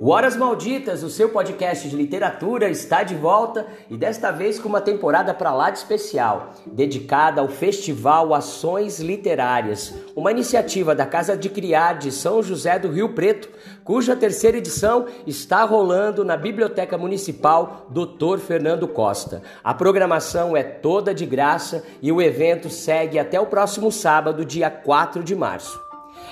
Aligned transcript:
O 0.00 0.10
Horas 0.10 0.36
Malditas, 0.36 1.02
o 1.02 1.10
seu 1.10 1.28
podcast 1.28 1.88
de 1.88 1.96
literatura, 1.96 2.70
está 2.70 3.02
de 3.02 3.16
volta 3.16 3.66
e 3.90 3.96
desta 3.96 4.30
vez 4.30 4.56
com 4.56 4.68
uma 4.68 4.80
temporada 4.80 5.34
para 5.34 5.52
lá 5.52 5.70
de 5.70 5.78
especial, 5.78 6.54
dedicada 6.64 7.40
ao 7.40 7.48
Festival 7.48 8.32
Ações 8.32 9.00
Literárias, 9.00 9.92
uma 10.14 10.30
iniciativa 10.30 10.94
da 10.94 11.04
Casa 11.04 11.36
de 11.36 11.48
Criar 11.48 11.94
de 11.94 12.12
São 12.12 12.40
José 12.44 12.78
do 12.78 12.92
Rio 12.92 13.08
Preto, 13.08 13.48
cuja 13.82 14.14
terceira 14.14 14.58
edição 14.58 15.06
está 15.26 15.64
rolando 15.64 16.24
na 16.24 16.36
Biblioteca 16.36 16.96
Municipal 16.96 17.88
Dr. 17.90 18.38
Fernando 18.38 18.86
Costa. 18.86 19.42
A 19.64 19.74
programação 19.74 20.56
é 20.56 20.62
toda 20.62 21.12
de 21.12 21.26
graça 21.26 21.82
e 22.00 22.12
o 22.12 22.22
evento 22.22 22.70
segue 22.70 23.18
até 23.18 23.40
o 23.40 23.46
próximo 23.46 23.90
sábado, 23.90 24.44
dia 24.44 24.70
4 24.70 25.24
de 25.24 25.34
março. 25.34 25.87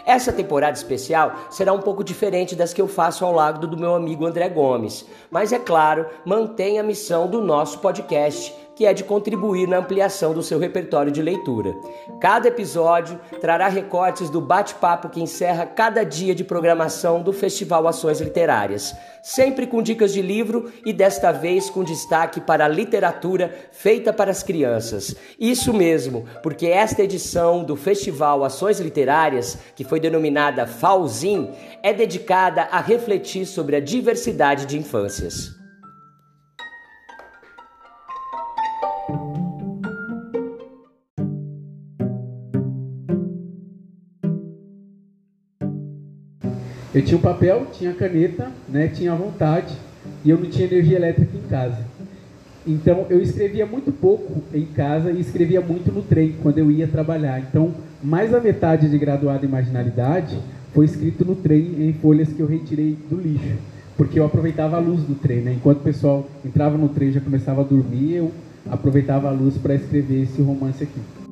Essa 0.07 0.33
temporada 0.33 0.77
especial 0.77 1.35
será 1.51 1.73
um 1.73 1.81
pouco 1.81 2.05
diferente 2.05 2.55
das 2.55 2.73
que 2.73 2.81
eu 2.81 2.87
faço 2.87 3.25
ao 3.25 3.33
lado 3.33 3.67
do 3.67 3.77
meu 3.77 3.93
amigo 3.93 4.25
André 4.25 4.49
Gomes, 4.49 5.05
mas 5.33 5.53
é 5.53 5.59
claro, 5.59 6.07
mantém 6.25 6.79
a 6.79 6.83
missão 6.85 7.27
do 7.27 7.43
nosso 7.43 7.81
podcast 7.81 8.55
que 8.77 8.85
é 8.85 8.93
de 8.93 9.03
contribuir 9.03 9.67
na 9.67 9.79
ampliação 9.79 10.35
do 10.35 10.43
seu 10.43 10.59
repertório 10.59 11.11
de 11.11 11.23
leitura. 11.23 11.75
Cada 12.21 12.49
episódio 12.49 13.19
trará 13.41 13.69
recortes 13.69 14.29
do 14.29 14.39
bate-papo 14.39 15.09
que 15.09 15.21
encerra 15.21 15.65
cada 15.65 16.05
dia 16.05 16.35
de 16.35 16.45
programação 16.45 17.23
do 17.23 17.33
Festival 17.33 17.89
Ações 17.89 18.21
Literárias, 18.21 18.95
sempre 19.23 19.67
com 19.67 19.83
dicas 19.83 20.13
de 20.13 20.21
livro 20.21 20.71
e 20.85 20.93
desta 20.93 21.33
vez 21.33 21.71
com 21.71 21.83
destaque 21.83 22.39
para 22.39 22.67
a 22.67 22.69
literatura 22.69 23.51
feita 23.73 24.13
para 24.13 24.31
as 24.31 24.43
crianças. 24.43 25.17
Isso 25.41 25.73
mesmo, 25.73 26.27
porque 26.43 26.67
esta 26.67 27.03
edição 27.03 27.65
do 27.65 27.77
Festival 27.77 28.45
Ações 28.45 28.79
Literárias, 28.79 29.57
que 29.75 29.85
foi 29.85 29.99
denominada 29.99 30.67
FAUZIM, 30.67 31.51
é 31.83 31.95
dedicada 31.95 32.69
a 32.71 32.81
refletir 32.81 33.47
sobre 33.47 33.77
a 33.77 33.81
diversidade 33.81 34.67
de 34.67 34.79
infâncias. 34.79 35.56
Eu 46.97 47.03
tinha 47.03 47.19
um 47.19 47.21
papel, 47.21 47.67
tinha 47.75 47.93
caneta, 47.93 48.51
né, 48.67 48.89
tinha 48.89 49.15
vontade 49.15 49.75
e 50.25 50.31
eu 50.31 50.39
não 50.39 50.49
tinha 50.49 50.67
energia 50.67 50.97
elétrica 50.97 51.37
em 51.37 51.47
casa. 51.47 51.85
Então 52.67 53.05
eu 53.11 53.21
escrevia 53.21 53.67
muito 53.67 53.93
pouco 53.93 54.43
em 54.55 54.65
casa 54.65 55.11
e 55.11 55.21
escrevia 55.21 55.61
muito 55.61 55.93
no 55.93 56.01
trem 56.01 56.37
quando 56.43 56.57
eu 56.57 56.71
ia 56.71 56.89
trabalhar. 56.89 57.39
Então 57.39 57.75
mais 58.03 58.31
da 58.31 58.41
metade 58.41 58.89
de 58.89 58.97
graduado 58.97 59.45
em 59.45 59.49
marginalidade 59.49 60.39
foi 60.73 60.87
escrito 60.87 61.23
no 61.23 61.35
trem 61.35 61.87
em 61.87 61.93
folhas 61.93 62.33
que 62.33 62.41
eu 62.41 62.47
retirei 62.47 62.97
do 63.11 63.21
lixo, 63.21 63.59
porque 63.95 64.19
eu 64.19 64.25
aproveitava 64.25 64.77
a 64.77 64.81
luz 64.81 65.03
do 65.03 65.17
trem. 65.17 65.43
Né? 65.43 65.53
Enquanto 65.53 65.81
o 65.81 65.85
pessoal 65.85 66.27
entrava 66.43 66.79
no 66.79 66.89
trem 66.89 67.13
já 67.13 67.21
começava 67.21 67.61
a 67.61 67.65
dormir, 67.65 68.15
eu 68.15 68.33
aproveitava 68.71 69.29
a 69.29 69.33
luz 69.33 69.59
para 69.59 69.75
escrever 69.75 70.23
esse 70.23 70.41
romance 70.41 70.83
aqui. 70.83 71.26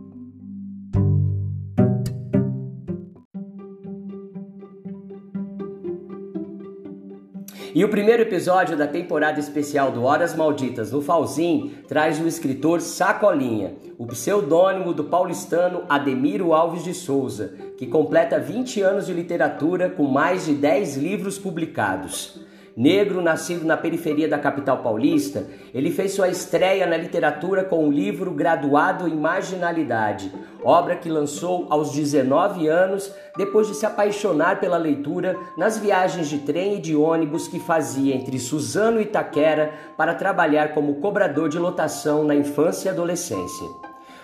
E 7.75 7.85
o 7.85 7.89
primeiro 7.89 8.23
episódio 8.23 8.77
da 8.77 8.87
temporada 8.87 9.41
especial 9.41 9.91
do 9.91 10.05
Horas 10.05 10.33
Malditas 10.33 10.93
no 10.93 11.03
Falzim 11.03 11.73
traz 11.89 12.21
o 12.21 12.29
escritor 12.29 12.81
Sacolinha, 12.81 13.75
o 13.99 14.07
pseudônimo 14.07 14.95
do 14.95 15.03
paulistano 15.03 15.83
Ademiro 15.89 16.55
Alves 16.55 16.85
de 16.85 16.95
Souza, 16.95 17.53
que 17.77 17.89
completa 17.89 18.39
20 18.39 18.81
anos 18.81 19.07
de 19.07 19.13
literatura 19.13 19.91
com 19.91 20.05
mais 20.05 20.47
de 20.47 20.55
10 20.55 20.99
livros 20.99 21.37
publicados. 21.37 22.44
Negro, 22.77 23.23
nascido 23.23 23.65
na 23.65 23.77
periferia 23.77 24.27
da 24.27 24.37
capital 24.37 24.79
paulista, 24.79 25.47
ele 25.73 25.93
fez 25.93 26.13
sua 26.13 26.29
estreia 26.29 26.85
na 26.87 26.97
literatura 26.97 27.63
com 27.63 27.87
o 27.87 27.93
livro 27.93 28.33
Graduado 28.33 29.07
em 29.07 29.15
Marginalidade, 29.15 30.33
obra 30.65 30.97
que 30.97 31.09
lançou 31.09 31.69
aos 31.71 31.93
19 31.93 32.67
anos, 32.67 33.13
depois 33.37 33.69
de 33.69 33.77
se 33.77 33.87
apaixonar 33.87 34.59
pela 34.59 34.77
leitura 34.77 35.39
nas 35.57 35.79
viagens 35.79 36.29
de 36.29 36.39
trem 36.39 36.75
e 36.75 36.81
de 36.81 36.97
ônibus 36.97 37.47
que 37.47 37.61
fazia 37.61 38.13
entre 38.13 38.41
Suzano 38.41 38.99
e 38.99 39.05
Itaquera 39.05 39.73
para 39.97 40.13
trabalhar 40.13 40.75
como 40.75 40.97
cobrador 40.97 41.49
de 41.49 41.61
lotação 41.61 42.25
na 42.25 42.35
infância 42.35 42.89
e 42.89 42.93
adolescência. 42.93 43.69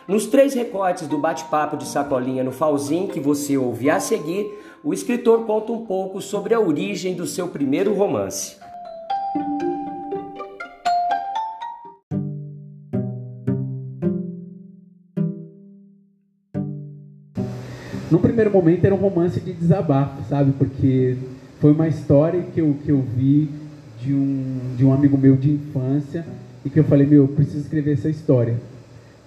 Nos 0.09 0.27
três 0.27 0.55
recortes 0.55 1.07
do 1.07 1.19
bate-papo 1.19 1.77
de 1.77 1.87
Sacolinha 1.87 2.43
no 2.43 2.51
Falzin 2.51 3.07
que 3.07 3.21
você 3.21 3.57
ouve 3.57 3.89
a 3.89 4.01
seguir, 4.01 4.59
o 4.83 4.95
escritor 4.95 5.45
conta 5.45 5.73
um 5.73 5.85
pouco 5.85 6.21
sobre 6.21 6.55
a 6.55 6.61
origem 6.61 7.15
do 7.15 7.27
seu 7.27 7.49
primeiro 7.49 7.93
romance. 7.95 8.57
No 18.11 18.19
primeiro 18.19 18.51
momento 18.51 18.85
era 18.85 18.95
um 18.95 18.99
romance 18.99 19.39
de 19.39 19.53
desabafo, 19.53 20.29
sabe? 20.29 20.53
Porque 20.53 21.17
foi 21.61 21.73
uma 21.73 21.87
história 21.87 22.43
que 22.43 22.61
eu, 22.61 22.75
que 22.83 22.91
eu 22.91 23.03
vi 23.03 23.49
de 24.01 24.15
um, 24.15 24.75
de 24.77 24.85
um 24.85 24.93
amigo 24.93 25.17
meu 25.17 25.37
de 25.37 25.51
infância 25.51 26.27
e 26.65 26.71
que 26.71 26.81
eu 26.81 26.85
falei, 26.85 27.07
meu, 27.07 27.25
eu 27.25 27.29
preciso 27.29 27.59
escrever 27.59 27.93
essa 27.93 28.09
história. 28.09 28.57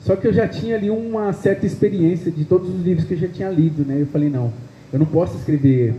Só 0.02 0.18
que 0.18 0.28
eu 0.28 0.34
já 0.34 0.48
tinha 0.48 0.76
ali 0.76 0.90
uma 0.90 1.32
certa 1.32 1.66
experiência 1.66 2.30
de 2.30 2.44
todos 2.44 2.70
os 2.70 2.84
livros 2.84 3.08
que 3.08 3.14
eu 3.14 3.20
já 3.20 3.28
tinha 3.30 3.50
lido, 3.50 3.86
né? 3.86 4.02
Eu 4.02 4.08
falei, 4.08 4.30
não, 4.30 4.52
eu 4.94 5.00
não 5.00 5.08
posso 5.08 5.36
escrever 5.38 5.96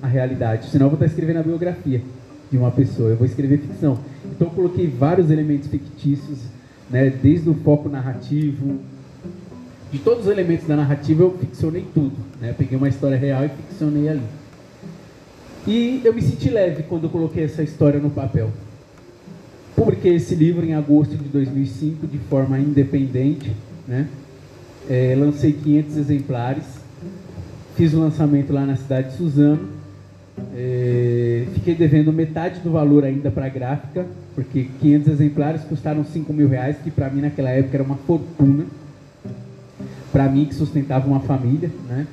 a 0.00 0.06
realidade, 0.06 0.70
senão 0.70 0.86
eu 0.86 0.90
vou 0.90 0.96
estar 0.96 1.06
escrevendo 1.06 1.40
a 1.40 1.42
biografia 1.42 2.00
de 2.48 2.56
uma 2.56 2.70
pessoa. 2.70 3.10
Eu 3.10 3.16
vou 3.16 3.26
escrever 3.26 3.58
ficção. 3.58 3.98
Então 4.24 4.46
eu 4.46 4.54
coloquei 4.54 4.86
vários 4.86 5.30
elementos 5.30 5.68
fictícios, 5.68 6.38
né, 6.88 7.10
desde 7.10 7.50
o 7.50 7.54
foco 7.54 7.88
narrativo, 7.88 8.78
de 9.90 9.98
todos 9.98 10.26
os 10.26 10.30
elementos 10.30 10.68
da 10.68 10.76
narrativa 10.76 11.24
eu 11.24 11.36
ficcionei 11.38 11.84
tudo. 11.92 12.16
Né? 12.40 12.54
peguei 12.56 12.78
uma 12.78 12.88
história 12.88 13.16
real 13.16 13.44
e 13.44 13.48
ficcionei 13.48 14.08
ali. 14.08 14.22
E 15.66 16.00
eu 16.04 16.14
me 16.14 16.22
senti 16.22 16.48
leve 16.48 16.84
quando 16.84 17.04
eu 17.04 17.10
coloquei 17.10 17.44
essa 17.44 17.64
história 17.64 17.98
no 17.98 18.10
papel. 18.10 18.50
Publiquei 19.74 20.14
esse 20.14 20.36
livro 20.36 20.64
em 20.64 20.74
agosto 20.74 21.16
de 21.16 21.24
2005 21.24 22.06
de 22.06 22.18
forma 22.18 22.58
independente. 22.60 23.50
Né? 23.88 24.06
É, 24.88 25.16
lancei 25.18 25.52
500 25.52 25.96
exemplares 25.96 26.79
Fiz 27.80 27.94
o 27.94 27.98
lançamento 27.98 28.52
lá 28.52 28.66
na 28.66 28.76
cidade 28.76 29.08
de 29.08 29.16
Suzano. 29.16 29.70
É, 30.54 31.46
fiquei 31.54 31.74
devendo 31.74 32.12
metade 32.12 32.60
do 32.60 32.70
valor 32.70 33.04
ainda 33.04 33.30
para 33.30 33.46
a 33.46 33.48
gráfica, 33.48 34.04
porque 34.34 34.68
500 34.82 35.08
exemplares 35.08 35.62
custaram 35.62 36.04
5 36.04 36.30
mil 36.30 36.46
reais, 36.46 36.76
que 36.84 36.90
para 36.90 37.08
mim 37.08 37.22
naquela 37.22 37.48
época 37.48 37.78
era 37.78 37.82
uma 37.82 37.96
fortuna. 37.96 38.66
Para 40.12 40.28
mim 40.28 40.44
que 40.44 40.54
sustentava 40.54 41.06
uma 41.06 41.20
família, 41.20 41.70
né? 41.88 42.06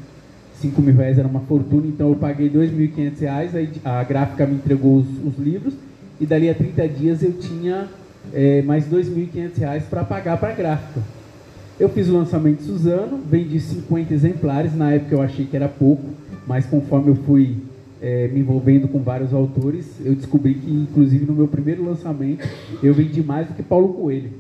5 0.61 0.81
mil 0.81 0.95
reais 0.95 1.19
era 1.19 1.28
uma 1.28 1.41
fortuna, 1.41 1.85
então 1.85 2.11
eu 2.11 2.16
paguei 2.16 2.49
2.500 2.49 3.19
reais, 3.19 3.53
aí 3.53 3.69
a 3.84 4.01
gráfica 4.05 4.45
me 4.45 4.55
entregou 4.55 4.99
os, 4.99 5.07
os, 5.25 5.38
livros, 5.38 5.73
e 6.17 6.25
dali 6.25 6.49
a 6.49 6.55
30 6.55 6.88
dias 6.88 7.22
eu 7.22 7.34
tinha 7.34 7.89
é, 8.34 8.61
mais 8.61 8.85
2.500 8.85 9.57
reais 9.57 9.84
para 9.84 10.05
pagar 10.05 10.38
para 10.38 10.47
a 10.47 10.55
gráfica. 10.55 11.01
Eu 11.79 11.89
fiz 11.89 12.09
o 12.09 12.13
lançamento 12.13 12.57
de 12.57 12.63
Suzano, 12.63 13.19
vendi 13.29 13.59
50 13.59 14.11
exemplares, 14.11 14.75
na 14.75 14.93
época 14.93 15.13
eu 15.13 15.21
achei 15.21 15.45
que 15.45 15.55
era 15.55 15.69
pouco, 15.69 16.05
mas 16.47 16.65
conforme 16.65 17.09
eu 17.09 17.15
fui 17.15 17.57
é, 18.01 18.27
me 18.29 18.39
envolvendo 18.39 18.88
com 18.88 18.99
vários 18.99 19.31
autores, 19.31 19.85
eu 20.03 20.16
descobri 20.16 20.55
que, 20.55 20.71
inclusive, 20.71 21.25
no 21.25 21.33
meu 21.33 21.47
primeiro 21.47 21.85
lançamento, 21.85 22.47
eu 22.81 22.95
vendi 22.95 23.21
mais 23.21 23.47
do 23.47 23.53
que 23.53 23.61
Paulo 23.61 23.93
Coelho. 23.93 24.31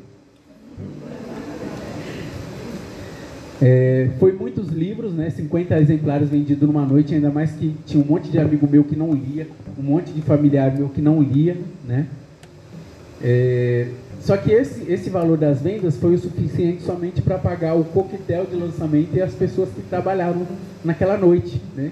É, 3.61 4.09
foi 4.19 4.31
muitos 4.31 4.69
livros, 4.69 5.13
né? 5.13 5.29
50 5.29 5.79
exemplares 5.79 6.29
vendidos 6.29 6.67
numa 6.67 6.85
noite, 6.85 7.13
ainda 7.13 7.29
mais 7.29 7.51
que 7.51 7.75
tinha 7.85 8.03
um 8.03 8.05
monte 8.05 8.29
de 8.29 8.39
amigo 8.39 8.67
meu 8.67 8.83
que 8.83 8.95
não 8.95 9.13
lia, 9.13 9.47
um 9.77 9.83
monte 9.83 10.11
de 10.11 10.21
familiar 10.23 10.75
meu 10.75 10.89
que 10.89 11.01
não 11.01 11.21
lia, 11.21 11.55
né? 11.87 12.07
É, 13.21 13.89
só 14.21 14.35
que 14.35 14.51
esse, 14.51 14.91
esse 14.91 15.09
valor 15.09 15.37
das 15.37 15.61
vendas 15.61 15.97
foi 15.97 16.15
o 16.15 16.17
suficiente 16.17 16.83
somente 16.83 17.21
para 17.21 17.37
pagar 17.37 17.75
o 17.75 17.83
coquetel 17.83 18.45
de 18.45 18.55
lançamento 18.55 19.15
e 19.15 19.21
as 19.21 19.33
pessoas 19.33 19.69
que 19.69 19.81
trabalharam 19.81 20.45
naquela 20.83 21.17
noite, 21.17 21.61
né? 21.75 21.91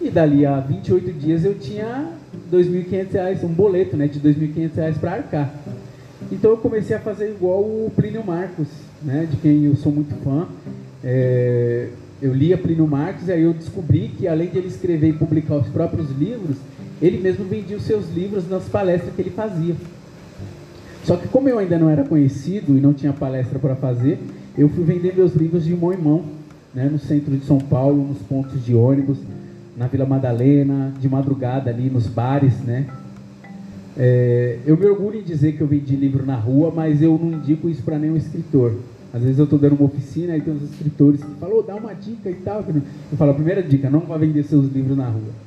E 0.00 0.10
dali 0.10 0.44
a 0.44 0.60
28 0.60 1.12
dias 1.12 1.44
eu 1.44 1.54
tinha 1.54 2.10
R$ 2.50 2.58
2.500, 2.58 3.42
um 3.44 3.48
boleto 3.48 3.96
né, 3.96 4.06
de 4.06 4.18
R$ 4.18 4.34
2.500 4.34 4.98
para 4.98 5.12
arcar. 5.12 5.54
Então 6.30 6.50
eu 6.50 6.56
comecei 6.58 6.94
a 6.96 7.00
fazer 7.00 7.30
igual 7.30 7.60
o 7.60 7.90
Plínio 7.96 8.24
Marcos, 8.24 8.68
né, 9.02 9.26
de 9.30 9.36
quem 9.38 9.64
eu 9.64 9.74
sou 9.76 9.90
muito 9.90 10.14
fã. 10.22 10.46
É, 11.02 11.88
eu 12.20 12.34
lia 12.34 12.58
Plínio 12.58 12.86
Marcos 12.86 13.28
e 13.28 13.32
aí 13.32 13.42
eu 13.42 13.52
descobri 13.52 14.08
que 14.16 14.28
além 14.28 14.48
de 14.48 14.58
ele 14.58 14.68
escrever 14.68 15.08
e 15.08 15.12
publicar 15.14 15.56
os 15.56 15.68
próprios 15.68 16.10
livros, 16.10 16.56
ele 17.00 17.18
mesmo 17.18 17.44
vendia 17.44 17.76
os 17.76 17.84
seus 17.84 18.10
livros 18.10 18.48
nas 18.48 18.64
palestras 18.68 19.14
que 19.14 19.22
ele 19.22 19.30
fazia. 19.30 19.74
Só 21.06 21.16
que 21.16 21.28
como 21.28 21.48
eu 21.48 21.56
ainda 21.56 21.78
não 21.78 21.88
era 21.88 22.02
conhecido 22.02 22.76
e 22.76 22.80
não 22.80 22.92
tinha 22.92 23.12
palestra 23.12 23.60
para 23.60 23.76
fazer, 23.76 24.18
eu 24.58 24.68
fui 24.68 24.82
vender 24.82 25.14
meus 25.14 25.36
livros 25.36 25.64
de 25.64 25.72
mão 25.72 25.92
em 25.92 25.96
mão, 25.96 26.24
né, 26.74 26.88
no 26.90 26.98
centro 26.98 27.30
de 27.36 27.46
São 27.46 27.58
Paulo, 27.58 28.04
nos 28.08 28.18
pontos 28.18 28.64
de 28.64 28.74
ônibus, 28.74 29.16
na 29.76 29.86
Vila 29.86 30.04
Madalena, 30.04 30.92
de 30.98 31.08
madrugada 31.08 31.70
ali 31.70 31.88
nos 31.88 32.08
bares, 32.08 32.58
né? 32.58 32.86
É, 33.96 34.58
eu 34.66 34.76
me 34.76 34.84
orgulho 34.84 35.20
em 35.20 35.22
dizer 35.22 35.52
que 35.52 35.60
eu 35.60 35.66
vendi 35.68 35.94
livro 35.94 36.26
na 36.26 36.34
rua, 36.34 36.72
mas 36.74 37.00
eu 37.00 37.16
não 37.16 37.38
indico 37.38 37.68
isso 37.68 37.82
para 37.84 38.00
nenhum 38.00 38.16
escritor. 38.16 38.74
Às 39.14 39.22
vezes 39.22 39.38
eu 39.38 39.44
estou 39.44 39.60
dando 39.60 39.76
uma 39.76 39.84
oficina 39.84 40.36
e 40.36 40.40
tem 40.40 40.52
uns 40.52 40.62
escritores 40.62 41.22
que 41.22 41.30
falam, 41.38 41.58
oh, 41.60 41.62
dá 41.62 41.76
uma 41.76 41.94
dica 41.94 42.28
e 42.28 42.34
tal. 42.34 42.64
Eu 42.66 43.16
falo, 43.16 43.32
primeira 43.32 43.62
dica, 43.62 43.88
não 43.88 44.00
vá 44.00 44.18
vender 44.18 44.42
seus 44.42 44.70
livros 44.72 44.96
na 44.96 45.08
rua. 45.08 45.46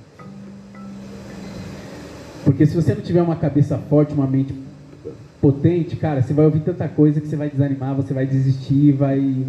Porque 2.45 2.65
se 2.65 2.73
você 2.73 2.95
não 2.95 3.01
tiver 3.01 3.21
uma 3.21 3.35
cabeça 3.35 3.77
forte, 3.77 4.13
uma 4.13 4.25
mente 4.25 4.53
potente, 5.41 5.95
cara, 5.95 6.21
você 6.21 6.33
vai 6.33 6.45
ouvir 6.45 6.59
tanta 6.59 6.87
coisa 6.87 7.21
que 7.21 7.27
você 7.27 7.35
vai 7.35 7.49
desanimar, 7.49 7.95
você 7.95 8.13
vai 8.13 8.25
desistir 8.25 8.91
vai, 8.91 9.17
e, 9.17 9.47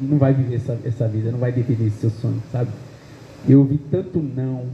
não 0.00 0.18
vai 0.18 0.32
viver 0.32 0.56
essa, 0.56 0.78
essa 0.84 1.06
vida, 1.06 1.30
não 1.30 1.38
vai 1.38 1.52
defender 1.52 1.86
esse 1.86 1.98
seu 1.98 2.10
sonho, 2.10 2.42
sabe? 2.50 2.70
Eu 3.48 3.60
ouvi 3.60 3.78
tanto 3.90 4.18
não, 4.18 4.64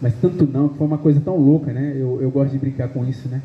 mas 0.00 0.14
tanto 0.20 0.46
não, 0.46 0.68
que 0.68 0.78
foi 0.78 0.86
uma 0.86 0.98
coisa 0.98 1.20
tão 1.20 1.36
louca, 1.36 1.72
né? 1.72 1.94
Eu, 1.96 2.20
eu 2.20 2.30
gosto 2.30 2.52
de 2.52 2.58
brincar 2.58 2.88
com 2.88 3.04
isso, 3.06 3.28
né? 3.28 3.40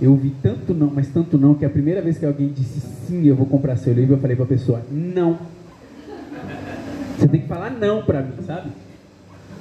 Eu 0.00 0.12
ouvi 0.12 0.32
tanto 0.42 0.74
não, 0.74 0.90
mas 0.90 1.08
tanto 1.08 1.36
não, 1.38 1.54
que 1.54 1.64
a 1.64 1.70
primeira 1.70 2.00
vez 2.00 2.18
que 2.18 2.26
alguém 2.26 2.48
disse 2.48 2.80
sim, 3.06 3.26
eu 3.26 3.34
vou 3.34 3.46
comprar 3.46 3.76
seu 3.76 3.92
livro, 3.92 4.14
eu 4.14 4.18
falei 4.18 4.36
para 4.36 4.44
a 4.44 4.48
pessoa, 4.48 4.82
não. 4.90 5.38
Você 7.18 7.28
tem 7.28 7.40
que 7.40 7.48
falar 7.48 7.70
não 7.70 8.02
para 8.02 8.22
mim, 8.22 8.32
sabe? 8.46 8.70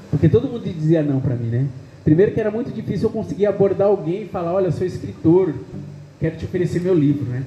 Porque 0.09 0.29
todo 0.29 0.47
mundo 0.47 0.63
dizia 0.63 1.01
não 1.01 1.19
para 1.19 1.35
mim, 1.35 1.47
né? 1.47 1.67
Primeiro 2.03 2.31
que 2.31 2.39
era 2.39 2.49
muito 2.49 2.71
difícil 2.71 3.07
eu 3.07 3.13
conseguir 3.13 3.45
abordar 3.45 3.87
alguém 3.87 4.23
e 4.23 4.27
falar, 4.27 4.53
olha, 4.53 4.67
eu 4.67 4.71
sou 4.71 4.87
escritor, 4.87 5.53
quero 6.19 6.37
te 6.37 6.45
oferecer 6.45 6.81
meu 6.81 6.93
livro, 6.93 7.25
né? 7.25 7.43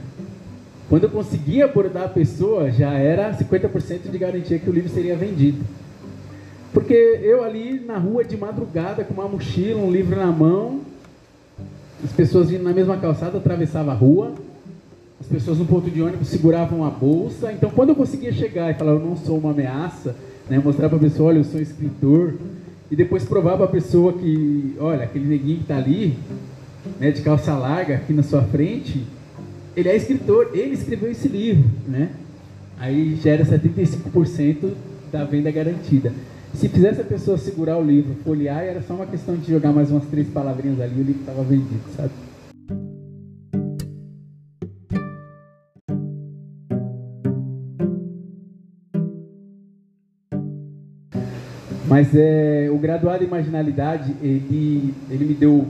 Quando 0.89 1.05
eu 1.05 1.11
conseguia 1.11 1.65
abordar 1.65 2.05
a 2.05 2.09
pessoa, 2.09 2.71
já 2.71 2.93
era 2.93 3.33
50% 3.33 4.11
de 4.11 4.19
garantia 4.19 4.59
que 4.59 4.69
o 4.69 4.73
livro 4.73 4.91
seria 4.91 5.17
vendido. 5.17 5.65
Porque 6.73 6.95
eu 6.95 7.45
ali 7.45 7.81
na 7.81 7.99
rua 7.99 8.25
de 8.25 8.37
madrugada, 8.37 9.05
com 9.05 9.15
uma 9.15 9.29
mochila, 9.29 9.81
um 9.81 9.91
livro 9.91 10.17
na 10.17 10.27
mão, 10.27 10.81
as 12.03 12.13
pessoas 12.13 12.51
vindo 12.51 12.65
na 12.65 12.73
mesma 12.73 12.97
calçada 12.97 13.39
atravessavam 13.39 13.93
a 13.93 13.97
rua, 13.97 14.33
as 15.21 15.27
pessoas 15.27 15.59
no 15.59 15.67
ponto 15.67 15.91
de 15.91 16.03
ônibus 16.03 16.29
seguravam 16.29 16.85
a 16.85 16.91
bolsa. 16.91 17.53
Então, 17.53 17.71
quando 17.71 17.91
eu 17.91 17.95
conseguia 17.95 18.33
chegar 18.33 18.71
e 18.71 18.75
falar, 18.75 18.93
eu 18.93 19.01
não 19.01 19.17
sou 19.17 19.39
uma 19.39 19.53
ameaça, 19.53 20.17
né, 20.49 20.59
mostrar 20.59 20.89
para 20.89 20.99
a 20.99 21.01
pessoa, 21.01 21.29
olha, 21.29 21.39
eu 21.39 21.45
sou 21.45 21.61
escritor, 21.61 22.35
e 22.91 22.97
depois 22.97 23.25
provar 23.25 23.57
para 23.57 23.67
a 23.67 23.69
pessoa 23.69 24.13
que, 24.13 24.75
olha, 24.81 25.05
aquele 25.05 25.27
neguinho 25.27 25.59
que 25.59 25.63
está 25.63 25.77
ali, 25.77 26.19
né, 26.99 27.11
de 27.11 27.23
calça 27.23 27.55
larga 27.55 27.95
aqui 27.95 28.13
na 28.13 28.23
sua 28.23 28.43
frente, 28.43 29.05
ele 29.77 29.89
é 29.89 29.97
escritor, 29.97 30.51
ele 30.53 30.75
escreveu 30.75 31.11
esse 31.11 31.29
livro, 31.29 31.71
né? 31.87 32.11
Aí 32.79 33.17
gera 33.23 33.45
75% 33.45 34.73
da 35.11 35.25
venda 35.25 35.51
garantida. 35.51 36.13
Se 36.55 36.69
fizesse 36.69 37.01
a 37.01 37.05
pessoa 37.05 37.39
segurar 37.39 37.79
o 37.79 37.85
livro, 37.85 38.15
folhear, 38.25 38.63
era 38.63 38.83
só 38.83 38.95
uma 38.95 39.07
questão 39.07 39.37
de 39.37 39.51
jogar 39.51 39.73
mais 39.73 39.91
umas 39.91 40.05
três 40.07 40.29
palavrinhas 40.29 40.81
ali 40.81 41.01
o 41.01 41.05
livro 41.05 41.21
estava 41.21 41.43
vendido, 41.43 41.81
sabe? 41.97 42.11
Mas 51.89 52.09
é, 52.15 52.71
o 52.71 52.79
graduado 52.79 53.23
em 53.23 53.27
marginalidade, 53.27 54.15
ele, 54.23 54.95
ele 55.11 55.25
me 55.27 55.35
deu 55.35 55.67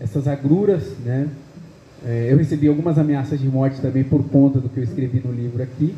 essas 0.00 0.26
agruras, 0.28 0.82
né? 1.04 1.28
É, 2.04 2.28
eu 2.30 2.36
recebi 2.36 2.68
algumas 2.68 2.98
ameaças 2.98 3.40
de 3.40 3.48
morte 3.48 3.80
também 3.80 4.04
por 4.04 4.22
conta 4.24 4.60
do 4.60 4.68
que 4.68 4.78
eu 4.78 4.84
escrevi 4.84 5.20
no 5.24 5.32
livro 5.32 5.62
aqui. 5.62 5.94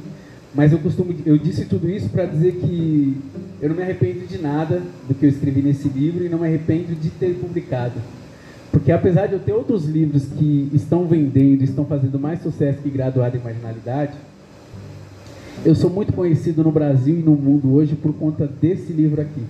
Mas 0.54 0.72
eu 0.72 0.78
costumo, 0.78 1.14
eu 1.26 1.36
disse 1.36 1.66
tudo 1.66 1.88
isso 1.90 2.08
para 2.08 2.24
dizer 2.24 2.52
que 2.52 3.16
eu 3.60 3.68
não 3.68 3.76
me 3.76 3.82
arrependo 3.82 4.26
de 4.26 4.38
nada 4.38 4.80
do 5.06 5.14
que 5.14 5.26
eu 5.26 5.28
escrevi 5.28 5.60
nesse 5.60 5.88
livro 5.88 6.24
e 6.24 6.28
não 6.28 6.38
me 6.38 6.46
arrependo 6.46 6.94
de 6.94 7.10
ter 7.10 7.34
publicado. 7.34 8.00
Porque 8.70 8.90
apesar 8.90 9.26
de 9.26 9.34
eu 9.34 9.40
ter 9.40 9.52
outros 9.52 9.84
livros 9.84 10.24
que 10.26 10.70
estão 10.72 11.06
vendendo, 11.06 11.62
estão 11.62 11.84
fazendo 11.84 12.18
mais 12.18 12.40
sucesso 12.42 12.78
que 12.82 12.88
Graduado 12.88 13.36
em 13.36 13.40
Marginalidade, 13.40 14.14
eu 15.64 15.74
sou 15.74 15.90
muito 15.90 16.12
conhecido 16.12 16.62
no 16.62 16.70
Brasil 16.70 17.18
e 17.18 17.22
no 17.22 17.32
mundo 17.32 17.74
hoje 17.74 17.94
por 17.94 18.14
conta 18.14 18.46
desse 18.46 18.92
livro 18.92 19.20
aqui. 19.20 19.42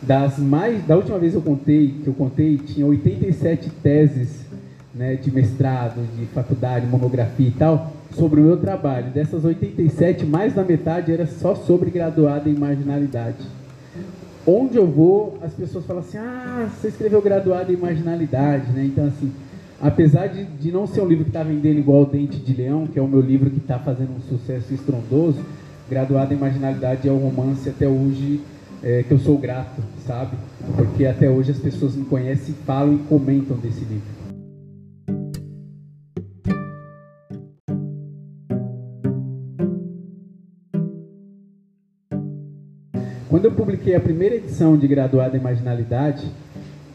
Das 0.00 0.38
mais, 0.38 0.84
da 0.86 0.96
última 0.96 1.18
vez 1.18 1.34
eu 1.34 1.42
contei, 1.42 1.88
que 2.02 2.06
eu 2.06 2.14
contei, 2.14 2.56
tinha 2.56 2.86
87 2.86 3.70
teses 3.82 4.46
né, 4.94 5.16
de 5.16 5.30
mestrado, 5.30 6.00
de 6.16 6.26
faculdade, 6.26 6.86
monografia 6.86 7.48
e 7.48 7.52
tal, 7.52 7.92
sobre 8.12 8.40
o 8.40 8.44
meu 8.44 8.56
trabalho. 8.56 9.10
Dessas 9.10 9.44
87, 9.44 10.24
mais 10.24 10.54
da 10.54 10.62
metade 10.62 11.12
era 11.12 11.26
só 11.26 11.54
sobre 11.54 11.90
graduado 11.90 12.48
em 12.48 12.54
marginalidade. 12.54 13.44
Onde 14.46 14.76
eu 14.76 14.86
vou, 14.86 15.38
as 15.42 15.52
pessoas 15.52 15.84
falam 15.84 16.02
assim: 16.02 16.16
ah, 16.16 16.68
você 16.74 16.88
escreveu 16.88 17.20
graduado 17.20 17.72
em 17.72 17.76
marginalidade, 17.76 18.70
né? 18.72 18.84
Então, 18.84 19.06
assim, 19.06 19.30
apesar 19.80 20.28
de, 20.28 20.44
de 20.44 20.72
não 20.72 20.86
ser 20.86 21.00
um 21.00 21.06
livro 21.06 21.24
que 21.24 21.30
está 21.30 21.42
vendendo 21.42 21.78
igual 21.78 22.02
o 22.02 22.06
Dente 22.06 22.38
de 22.38 22.54
Leão, 22.54 22.86
que 22.86 22.98
é 22.98 23.02
o 23.02 23.08
meu 23.08 23.20
livro 23.20 23.50
que 23.50 23.58
está 23.58 23.78
fazendo 23.78 24.10
um 24.16 24.20
sucesso 24.20 24.72
estrondoso, 24.72 25.44
Graduado 25.88 26.34
em 26.34 26.36
Marginalidade 26.36 27.08
é 27.08 27.10
o 27.10 27.16
romance 27.16 27.66
até 27.66 27.88
hoje 27.88 28.42
é, 28.82 29.02
que 29.02 29.12
eu 29.12 29.18
sou 29.18 29.38
grato, 29.38 29.82
sabe? 30.06 30.36
Porque 30.76 31.06
até 31.06 31.28
hoje 31.28 31.50
as 31.50 31.58
pessoas 31.58 31.94
me 31.94 32.04
conhecem, 32.04 32.54
falam 32.66 32.94
e 32.94 32.98
comentam 32.98 33.56
desse 33.56 33.84
livro. 33.84 34.18
Quando 43.28 43.44
eu 43.44 43.52
publiquei 43.52 43.94
a 43.94 44.00
primeira 44.00 44.36
edição 44.36 44.76
de 44.76 44.88
Graduada 44.88 45.36
em 45.36 45.40
Marginalidade, 45.40 46.26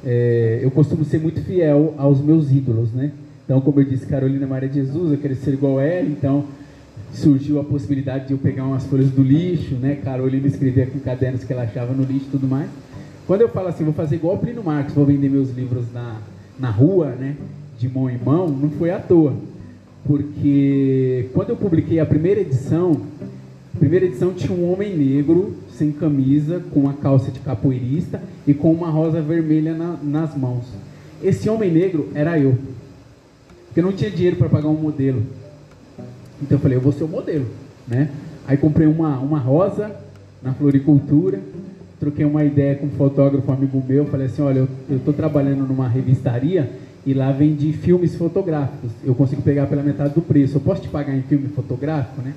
é, 0.03 0.59
eu 0.61 0.71
costumo 0.71 1.05
ser 1.05 1.19
muito 1.19 1.41
fiel 1.41 1.93
aos 1.97 2.19
meus 2.19 2.51
ídolos, 2.51 2.91
né? 2.91 3.11
Então, 3.45 3.61
como 3.61 3.79
eu 3.79 3.85
disse, 3.85 4.05
Carolina 4.05 4.47
Maria 4.47 4.67
de 4.67 4.75
Jesus, 4.75 5.11
eu 5.11 5.17
queria 5.17 5.35
ser 5.37 5.53
igual 5.53 5.77
a 5.77 5.83
ela, 5.83 6.07
então 6.07 6.45
surgiu 7.13 7.59
a 7.59 7.63
possibilidade 7.63 8.27
de 8.27 8.33
eu 8.33 8.37
pegar 8.37 8.65
umas 8.65 8.85
folhas 8.85 9.09
do 9.09 9.21
lixo, 9.21 9.75
né? 9.75 9.95
Carolina 10.03 10.47
escrevia 10.47 10.87
com 10.87 10.99
cadernos 10.99 11.43
que 11.43 11.53
ela 11.53 11.63
achava 11.63 11.93
no 11.93 12.03
lixo 12.03 12.25
e 12.27 12.31
tudo 12.31 12.47
mais. 12.47 12.69
Quando 13.27 13.41
eu 13.41 13.49
falo 13.49 13.67
assim, 13.67 13.83
vou 13.83 13.93
fazer 13.93 14.15
igual 14.15 14.35
o 14.35 14.39
Plínio 14.39 14.63
Marcos, 14.63 14.93
vou 14.93 15.05
vender 15.05 15.29
meus 15.29 15.51
livros 15.51 15.85
na, 15.93 16.17
na 16.59 16.69
rua, 16.69 17.09
né? 17.11 17.35
De 17.79 17.87
mão 17.87 18.09
em 18.09 18.17
mão, 18.17 18.49
não 18.49 18.69
foi 18.71 18.91
à 18.91 18.99
toa. 18.99 19.33
Porque 20.05 21.29
quando 21.33 21.51
eu 21.51 21.55
publiquei 21.55 21.99
a 21.99 22.05
primeira 22.05 22.41
edição, 22.41 23.01
a 23.73 23.79
primeira 23.79 24.05
edição 24.05 24.33
tinha 24.33 24.55
um 24.55 24.71
homem 24.71 24.95
negro, 24.95 25.55
sem 25.71 25.91
camisa, 25.91 26.61
com 26.71 26.81
uma 26.81 26.93
calça 26.93 27.31
de 27.31 27.39
capoeirista 27.39 28.21
e 28.45 28.53
com 28.53 28.71
uma 28.71 28.89
rosa 28.89 29.21
vermelha 29.21 29.73
na, 29.73 29.97
nas 30.03 30.35
mãos. 30.35 30.65
Esse 31.23 31.49
homem 31.49 31.71
negro 31.71 32.09
era 32.13 32.37
eu. 32.37 32.57
Porque 33.67 33.79
eu 33.79 33.85
não 33.85 33.93
tinha 33.93 34.11
dinheiro 34.11 34.35
para 34.35 34.49
pagar 34.49 34.67
um 34.67 34.79
modelo. 34.79 35.23
Então 36.43 36.57
eu 36.57 36.61
falei, 36.61 36.77
eu 36.77 36.81
vou 36.81 36.91
ser 36.91 37.05
o 37.05 37.07
modelo, 37.07 37.45
né? 37.87 38.09
Aí 38.45 38.57
comprei 38.57 38.85
uma, 38.85 39.17
uma 39.19 39.39
rosa 39.39 39.91
na 40.41 40.53
floricultura, 40.53 41.39
troquei 41.99 42.25
uma 42.25 42.43
ideia 42.43 42.75
com 42.75 42.87
um 42.87 42.91
fotógrafo 42.91 43.49
amigo 43.49 43.81
meu, 43.87 44.05
falei 44.05 44.27
assim, 44.27 44.41
olha, 44.41 44.67
eu 44.89 44.97
estou 44.97 45.13
trabalhando 45.13 45.65
numa 45.65 45.87
revistaria 45.87 46.69
e 47.05 47.13
lá 47.13 47.31
vende 47.31 47.71
filmes 47.71 48.15
fotográficos. 48.15 48.91
Eu 49.03 49.15
consigo 49.15 49.41
pegar 49.41 49.67
pela 49.67 49.81
metade 49.81 50.13
do 50.13 50.21
preço. 50.21 50.57
Eu 50.57 50.61
posso 50.61 50.81
te 50.81 50.89
pagar 50.89 51.15
em 51.15 51.21
filme 51.21 51.47
fotográfico, 51.47 52.21
né? 52.21 52.33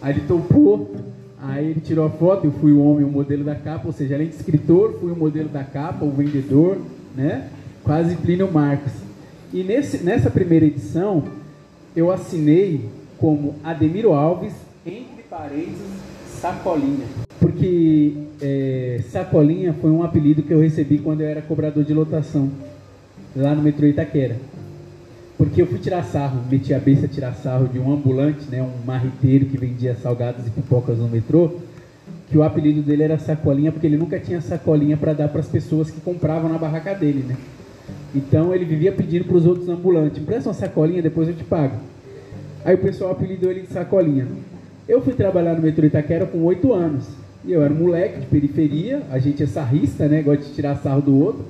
Aí 0.00 0.14
ele 0.14 0.22
topou, 0.26 0.94
aí 1.38 1.66
ele 1.66 1.80
tirou 1.80 2.06
a 2.06 2.10
foto, 2.10 2.46
eu 2.46 2.52
fui 2.52 2.72
o 2.72 2.82
homem, 2.82 3.04
o 3.04 3.10
modelo 3.10 3.44
da 3.44 3.54
capa, 3.54 3.86
ou 3.86 3.92
seja, 3.92 4.14
além 4.14 4.28
de 4.28 4.36
escritor, 4.36 4.96
fui 4.98 5.12
o 5.12 5.16
modelo 5.16 5.50
da 5.50 5.62
capa, 5.62 6.04
o 6.04 6.10
vendedor, 6.10 6.78
né? 7.14 7.48
Quase 7.84 8.16
Plínio 8.16 8.50
Marcos. 8.50 8.92
E 9.52 9.62
nesse, 9.62 9.98
nessa 9.98 10.30
primeira 10.30 10.64
edição, 10.64 11.24
eu 11.94 12.10
assinei 12.10 12.88
como 13.20 13.54
Ademiro 13.62 14.14
Alves, 14.14 14.54
entre 14.84 15.22
parênteses, 15.28 16.00
Sacolinha. 16.40 17.04
Porque 17.38 18.14
é, 18.40 19.00
Sacolinha 19.10 19.74
foi 19.74 19.90
um 19.90 20.02
apelido 20.02 20.42
que 20.42 20.52
eu 20.52 20.60
recebi 20.60 20.98
quando 20.98 21.20
eu 21.20 21.28
era 21.28 21.42
cobrador 21.42 21.84
de 21.84 21.92
lotação, 21.92 22.50
lá 23.36 23.54
no 23.54 23.62
metrô 23.62 23.86
Itaquera. 23.86 24.36
Porque 25.36 25.60
eu 25.60 25.66
fui 25.66 25.78
tirar 25.78 26.02
sarro, 26.02 26.40
meti 26.50 26.72
a 26.72 26.78
besta 26.78 27.06
a 27.06 27.08
tirar 27.08 27.34
sarro 27.34 27.68
de 27.68 27.78
um 27.78 27.92
ambulante, 27.92 28.46
né, 28.50 28.62
um 28.62 28.86
marriteiro 28.86 29.46
que 29.46 29.58
vendia 29.58 29.94
salgados 29.94 30.46
e 30.46 30.50
pipocas 30.50 30.98
no 30.98 31.08
metrô, 31.08 31.58
que 32.28 32.38
o 32.38 32.42
apelido 32.42 32.80
dele 32.80 33.02
era 33.02 33.18
Sacolinha, 33.18 33.72
porque 33.72 33.86
ele 33.86 33.96
nunca 33.96 34.18
tinha 34.18 34.40
sacolinha 34.40 34.96
para 34.96 35.12
dar 35.12 35.28
para 35.28 35.40
as 35.40 35.48
pessoas 35.48 35.90
que 35.90 36.00
compravam 36.00 36.50
na 36.50 36.58
barraca 36.58 36.94
dele, 36.94 37.24
né? 37.26 37.36
Então 38.14 38.54
ele 38.54 38.64
vivia 38.64 38.92
pedindo 38.92 39.24
para 39.24 39.36
os 39.36 39.46
outros 39.46 39.68
ambulantes, 39.68 40.22
presta 40.22 40.48
uma 40.48 40.54
sacolinha, 40.54 41.02
depois 41.02 41.28
eu 41.28 41.34
te 41.34 41.44
pago. 41.44 41.76
Aí 42.64 42.74
o 42.74 42.78
pessoal 42.78 43.12
apelidou 43.12 43.50
ele 43.50 43.62
de 43.62 43.72
sacolinha. 43.72 44.26
Eu 44.88 45.00
fui 45.00 45.14
trabalhar 45.14 45.54
no 45.54 45.62
metrô 45.62 45.86
Itaquera 45.86 46.26
com 46.26 46.38
oito 46.44 46.72
anos. 46.72 47.04
E 47.44 47.52
eu 47.52 47.62
era 47.62 47.72
um 47.72 47.76
moleque 47.76 48.20
de 48.20 48.26
periferia, 48.26 49.02
a 49.10 49.18
gente 49.18 49.42
é 49.42 49.46
sarrista, 49.46 50.06
né? 50.06 50.22
Gosta 50.22 50.44
de 50.44 50.52
tirar 50.52 50.76
sarro 50.76 51.00
do 51.00 51.18
outro. 51.18 51.44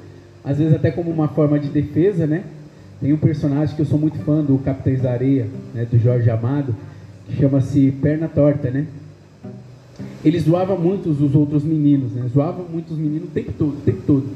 Às 0.45 0.59
vezes 0.59 0.75
até 0.75 0.91
como 0.91 1.11
uma 1.11 1.29
forma 1.29 1.59
de 1.59 1.69
defesa, 1.69 2.27
né? 2.27 2.45
Tem 3.01 3.13
um 3.13 3.17
personagem 3.17 3.75
que 3.75 3.83
eu 3.83 3.87
sou 3.87 3.99
muito 3.99 4.19
fã 4.19 4.43
do 4.43 4.59
Capitães 4.59 5.03
da 5.03 5.11
Areia, 5.11 5.49
né? 5.75 5.87
Do 5.91 5.99
Jorge 5.99 6.31
Amado, 6.31 6.75
que 7.27 7.37
chama-se 7.37 7.91
Perna 8.01 8.29
Torta, 8.29 8.71
né? 8.71 8.87
ele 10.25 10.39
zoava 10.39 10.77
muito 10.77 11.09
os 11.11 11.35
outros 11.35 11.65
meninos, 11.65 12.13
né? 12.13 12.29
Zoava 12.33 12.63
muito 12.63 12.93
os 12.93 12.99
meninos 12.99 13.29
o 13.29 13.33
tempo 13.33 13.53
todo, 13.57 13.79
o 13.79 13.81
tempo 13.81 14.03
todo. 14.07 14.27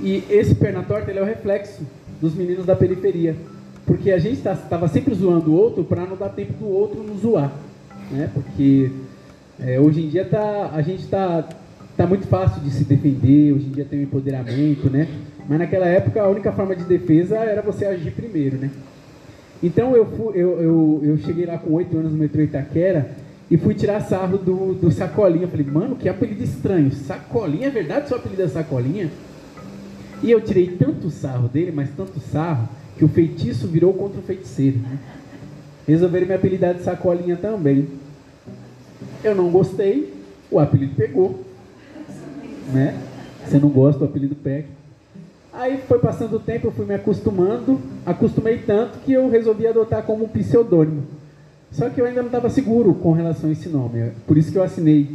E 0.00 0.22
esse 0.30 0.54
perna 0.54 0.82
torta 0.82 1.10
ele 1.10 1.18
é 1.18 1.22
o 1.22 1.24
reflexo 1.24 1.82
dos 2.20 2.34
meninos 2.34 2.64
da 2.64 2.76
periferia. 2.76 3.34
Porque 3.88 4.10
a 4.12 4.18
gente 4.18 4.36
estava 4.36 4.58
tá, 4.58 4.88
sempre 4.88 5.14
zoando 5.14 5.50
o 5.50 5.54
outro 5.54 5.82
para 5.82 6.04
não 6.04 6.14
dar 6.14 6.28
tempo 6.28 6.52
do 6.52 6.68
outro 6.68 7.02
nos 7.02 7.22
zoar. 7.22 7.50
Né? 8.10 8.28
Porque 8.34 8.90
é, 9.58 9.80
hoje 9.80 10.04
em 10.04 10.08
dia 10.10 10.26
tá, 10.26 10.70
a 10.74 10.82
gente 10.82 11.04
está 11.04 11.48
tá 11.96 12.06
muito 12.06 12.26
fácil 12.26 12.60
de 12.60 12.70
se 12.70 12.84
defender, 12.84 13.54
hoje 13.54 13.66
em 13.66 13.70
dia 13.70 13.86
tem 13.86 14.00
um 14.00 14.02
empoderamento, 14.02 14.90
né? 14.90 15.08
Mas 15.48 15.58
naquela 15.58 15.86
época 15.86 16.20
a 16.20 16.28
única 16.28 16.52
forma 16.52 16.76
de 16.76 16.84
defesa 16.84 17.38
era 17.38 17.62
você 17.62 17.86
agir 17.86 18.10
primeiro, 18.10 18.58
né? 18.58 18.70
Então 19.62 19.96
eu, 19.96 20.04
fui, 20.04 20.36
eu, 20.36 20.60
eu, 20.60 21.00
eu 21.02 21.18
cheguei 21.18 21.46
lá 21.46 21.56
com 21.56 21.72
oito 21.72 21.96
anos 21.96 22.12
no 22.12 22.18
metrô 22.18 22.42
Itaquera 22.42 23.10
e 23.50 23.56
fui 23.56 23.74
tirar 23.74 24.02
sarro 24.02 24.36
do, 24.36 24.74
do 24.74 24.90
Sacolinha. 24.90 25.48
Falei, 25.48 25.64
mano, 25.64 25.96
que 25.96 26.10
apelido 26.10 26.44
estranho. 26.44 26.92
Sacolinha, 26.92 27.68
é 27.68 27.70
verdade 27.70 28.08
seu 28.08 28.18
apelido 28.18 28.42
é 28.42 28.48
Sacolinha? 28.48 29.10
E 30.22 30.30
eu 30.30 30.42
tirei 30.42 30.66
tanto 30.68 31.10
sarro 31.10 31.48
dele, 31.48 31.72
mas 31.74 31.88
tanto 31.96 32.20
sarro, 32.20 32.68
que 32.98 33.04
o 33.04 33.08
feitiço 33.08 33.68
virou 33.68 33.94
contra 33.94 34.18
o 34.18 34.22
feiticeiro. 34.22 34.78
Né? 34.78 34.98
Resolveram 35.86 36.26
me 36.26 36.34
apelidar 36.34 36.74
de 36.74 36.82
Sacolinha 36.82 37.36
também. 37.36 37.88
Eu 39.22 39.34
não 39.34 39.48
gostei, 39.50 40.12
o 40.50 40.58
apelido 40.58 40.96
pegou. 40.96 41.44
Né? 42.72 43.00
Você 43.46 43.58
não 43.58 43.68
gosta, 43.68 44.02
o 44.02 44.08
apelido 44.08 44.34
pega. 44.34 44.66
Aí 45.52 45.78
foi 45.88 45.98
passando 45.98 46.36
o 46.36 46.40
tempo, 46.40 46.66
eu 46.66 46.72
fui 46.72 46.84
me 46.84 46.94
acostumando, 46.94 47.80
acostumei 48.04 48.58
tanto 48.58 48.98
que 48.98 49.12
eu 49.12 49.30
resolvi 49.30 49.66
adotar 49.66 50.02
como 50.02 50.28
pseudônimo. 50.28 51.04
Só 51.70 51.88
que 51.88 52.00
eu 52.00 52.06
ainda 52.06 52.20
não 52.20 52.28
estava 52.28 52.50
seguro 52.50 52.94
com 52.94 53.12
relação 53.12 53.48
a 53.48 53.52
esse 53.52 53.68
nome. 53.68 54.12
Por 54.26 54.36
isso 54.36 54.50
que 54.50 54.58
eu 54.58 54.62
assinei 54.62 55.08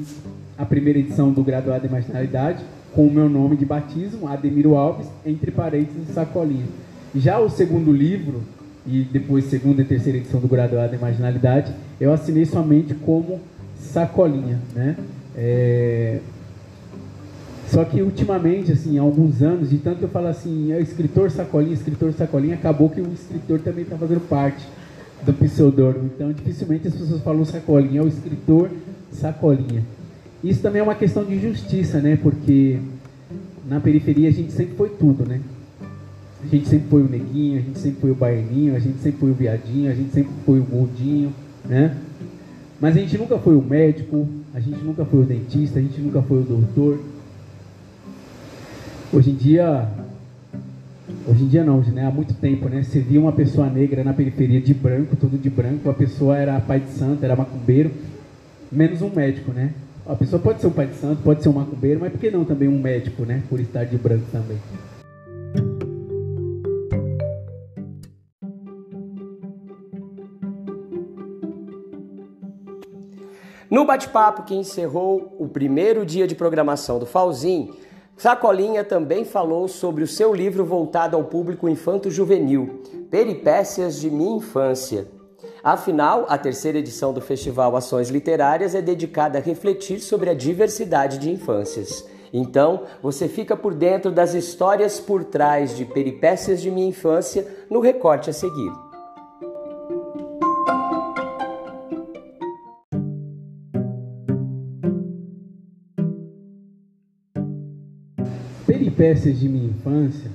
a 0.57 0.65
primeira 0.65 0.99
edição 0.99 1.31
do 1.31 1.43
Graduado 1.43 1.85
em 1.85 1.89
Marginalidade 1.89 2.63
com 2.93 3.07
o 3.07 3.11
meu 3.11 3.27
nome 3.27 3.57
de 3.57 3.65
batismo, 3.65 4.27
Ademiro 4.27 4.75
Alves, 4.75 5.07
entre 5.25 5.51
parênteses, 5.51 6.13
Sacolinha. 6.13 6.65
Já 7.15 7.39
o 7.39 7.49
segundo 7.49 7.91
livro, 7.91 8.41
e 8.85 9.03
depois 9.03 9.45
segunda 9.45 9.81
e 9.81 9.85
terceira 9.85 10.17
edição 10.17 10.39
do 10.39 10.47
Graduado 10.47 10.95
em 10.95 10.97
Marginalidade, 10.97 11.71
eu 11.99 12.11
assinei 12.11 12.45
somente 12.45 12.93
como 12.93 13.39
Sacolinha, 13.79 14.59
né? 14.75 14.97
É... 15.35 16.19
Só 17.67 17.83
que 17.85 18.01
ultimamente, 18.01 18.71
assim, 18.71 18.99
há 18.99 19.01
alguns 19.01 19.41
anos, 19.41 19.69
de 19.69 19.77
tanto 19.77 20.03
eu 20.03 20.09
falo 20.09 20.27
assim, 20.27 20.71
é 20.71 20.79
escritor 20.79 21.31
Sacolinha, 21.31 21.73
escritor 21.73 22.13
Sacolinha, 22.13 22.55
acabou 22.55 22.89
que 22.89 23.01
o 23.01 23.13
escritor 23.13 23.59
também 23.59 23.83
está 23.83 23.97
fazendo 23.97 24.21
parte 24.27 24.63
do 25.25 25.33
pseudônimo. 25.33 26.11
Então, 26.13 26.31
dificilmente 26.31 26.87
as 26.87 26.93
pessoas 26.93 27.21
falam 27.21 27.45
Sacolinha, 27.45 28.01
é 28.01 28.03
o 28.03 28.07
escritor 28.07 28.69
Sacolinha. 29.11 29.83
Isso 30.43 30.61
também 30.61 30.81
é 30.81 30.83
uma 30.83 30.95
questão 30.95 31.23
de 31.23 31.39
justiça, 31.39 31.99
né? 31.99 32.17
Porque 32.21 32.79
na 33.67 33.79
periferia 33.79 34.29
a 34.29 34.31
gente 34.31 34.51
sempre 34.51 34.75
foi 34.75 34.89
tudo, 34.89 35.25
né? 35.25 35.39
A 36.43 36.47
gente 36.47 36.67
sempre 36.67 36.89
foi 36.89 37.01
o 37.01 37.09
neguinho, 37.09 37.57
a 37.57 37.61
gente 37.61 37.79
sempre 37.79 38.01
foi 38.01 38.11
o 38.11 38.15
baianinho, 38.15 38.75
a 38.75 38.79
gente 38.79 38.99
sempre 38.99 39.19
foi 39.19 39.31
o 39.31 39.33
viadinho, 39.33 39.89
a 39.89 39.93
gente 39.93 40.11
sempre 40.11 40.33
foi 40.45 40.59
o 40.59 40.63
gordinho, 40.63 41.33
né? 41.65 41.97
Mas 42.81 42.97
a 42.97 42.99
gente 42.99 43.17
nunca 43.17 43.39
foi 43.39 43.55
o 43.55 43.61
médico, 43.61 44.27
a 44.53 44.59
gente 44.59 44.83
nunca 44.83 45.05
foi 45.05 45.21
o 45.21 45.23
dentista, 45.23 45.79
a 45.79 45.81
gente 45.81 46.01
nunca 46.01 46.21
foi 46.21 46.41
o 46.41 46.43
doutor. 46.43 46.99
Hoje 49.11 49.31
em 49.31 49.35
dia, 49.35 49.87
hoje 51.25 51.43
em 51.45 51.47
dia 51.47 51.63
não, 51.63 51.79
né? 51.79 52.05
há 52.05 52.11
muito 52.11 52.33
tempo, 52.33 52.67
né? 52.67 52.83
Você 52.83 52.99
via 52.99 53.21
uma 53.21 53.31
pessoa 53.31 53.69
negra 53.69 54.03
na 54.03 54.13
periferia 54.13 54.59
de 54.59 54.73
branco, 54.73 55.15
tudo 55.15 55.37
de 55.37 55.49
branco, 55.49 55.89
a 55.89 55.93
pessoa 55.93 56.37
era 56.37 56.59
pai 56.59 56.81
de 56.81 56.89
santo, 56.89 57.23
era 57.23 57.35
macumbeiro, 57.37 57.89
menos 58.69 59.01
um 59.01 59.09
médico, 59.09 59.53
né? 59.53 59.71
A 60.05 60.15
pessoa 60.15 60.41
pode 60.41 60.59
ser 60.59 60.67
um 60.67 60.71
pai 60.71 60.87
de 60.87 60.95
santo, 60.95 61.21
pode 61.23 61.41
ser 61.41 61.47
um 61.47 61.53
macumbeiro, 61.53 62.01
mas 62.01 62.11
por 62.11 62.19
que 62.19 62.29
não 62.29 62.43
também 62.43 62.67
um 62.67 62.81
médico, 62.81 63.23
né? 63.23 63.41
Por 63.49 63.61
estar 63.61 63.85
de 63.85 63.95
branco 63.97 64.25
também. 64.29 64.57
No 73.73 73.85
bate-papo 73.85 74.43
que 74.43 74.53
encerrou 74.53 75.35
o 75.39 75.47
primeiro 75.47 76.05
dia 76.05 76.27
de 76.27 76.35
programação 76.35 76.99
do 76.99 77.07
Falzin, 77.07 77.73
Sacolinha 78.15 78.83
também 78.83 79.25
falou 79.25 79.67
sobre 79.67 80.03
o 80.03 80.07
seu 80.07 80.31
livro 80.31 80.63
voltado 80.63 81.17
ao 81.17 81.23
público 81.23 81.67
infanto-juvenil, 81.67 82.83
Peripécias 83.09 83.99
de 83.99 84.11
Minha 84.11 84.37
Infância. 84.37 85.07
Afinal, 85.63 86.27
a 86.29 86.37
terceira 86.37 86.77
edição 86.77 87.11
do 87.11 87.19
Festival 87.19 87.75
Ações 87.75 88.11
Literárias 88.11 88.75
é 88.75 88.81
dedicada 88.81 89.39
a 89.39 89.41
refletir 89.41 89.99
sobre 90.01 90.29
a 90.29 90.35
diversidade 90.35 91.17
de 91.17 91.31
infâncias. 91.31 92.07
Então, 92.31 92.83
você 93.01 93.27
fica 93.27 93.57
por 93.57 93.73
dentro 93.73 94.11
das 94.11 94.35
histórias 94.35 94.99
por 94.99 95.23
trás 95.23 95.75
de 95.75 95.83
peripécias 95.83 96.61
de 96.61 96.69
minha 96.69 96.89
infância 96.89 97.47
no 97.71 97.79
recorte 97.79 98.29
a 98.29 98.33
seguir. 98.33 98.92
Peripécias 109.03 109.37
de 109.37 109.49
minha 109.49 109.65
infância 109.65 110.31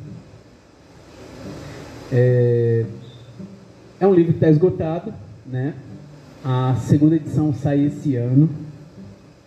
é, 2.13 2.85
é 3.99 4.07
um 4.07 4.13
livro 4.13 4.33
que 4.33 4.37
está 4.37 4.51
esgotado, 4.51 5.15
né? 5.47 5.73
A 6.45 6.75
segunda 6.75 7.17
edição 7.17 7.55
sai 7.55 7.87
esse 7.87 8.17
ano, 8.17 8.51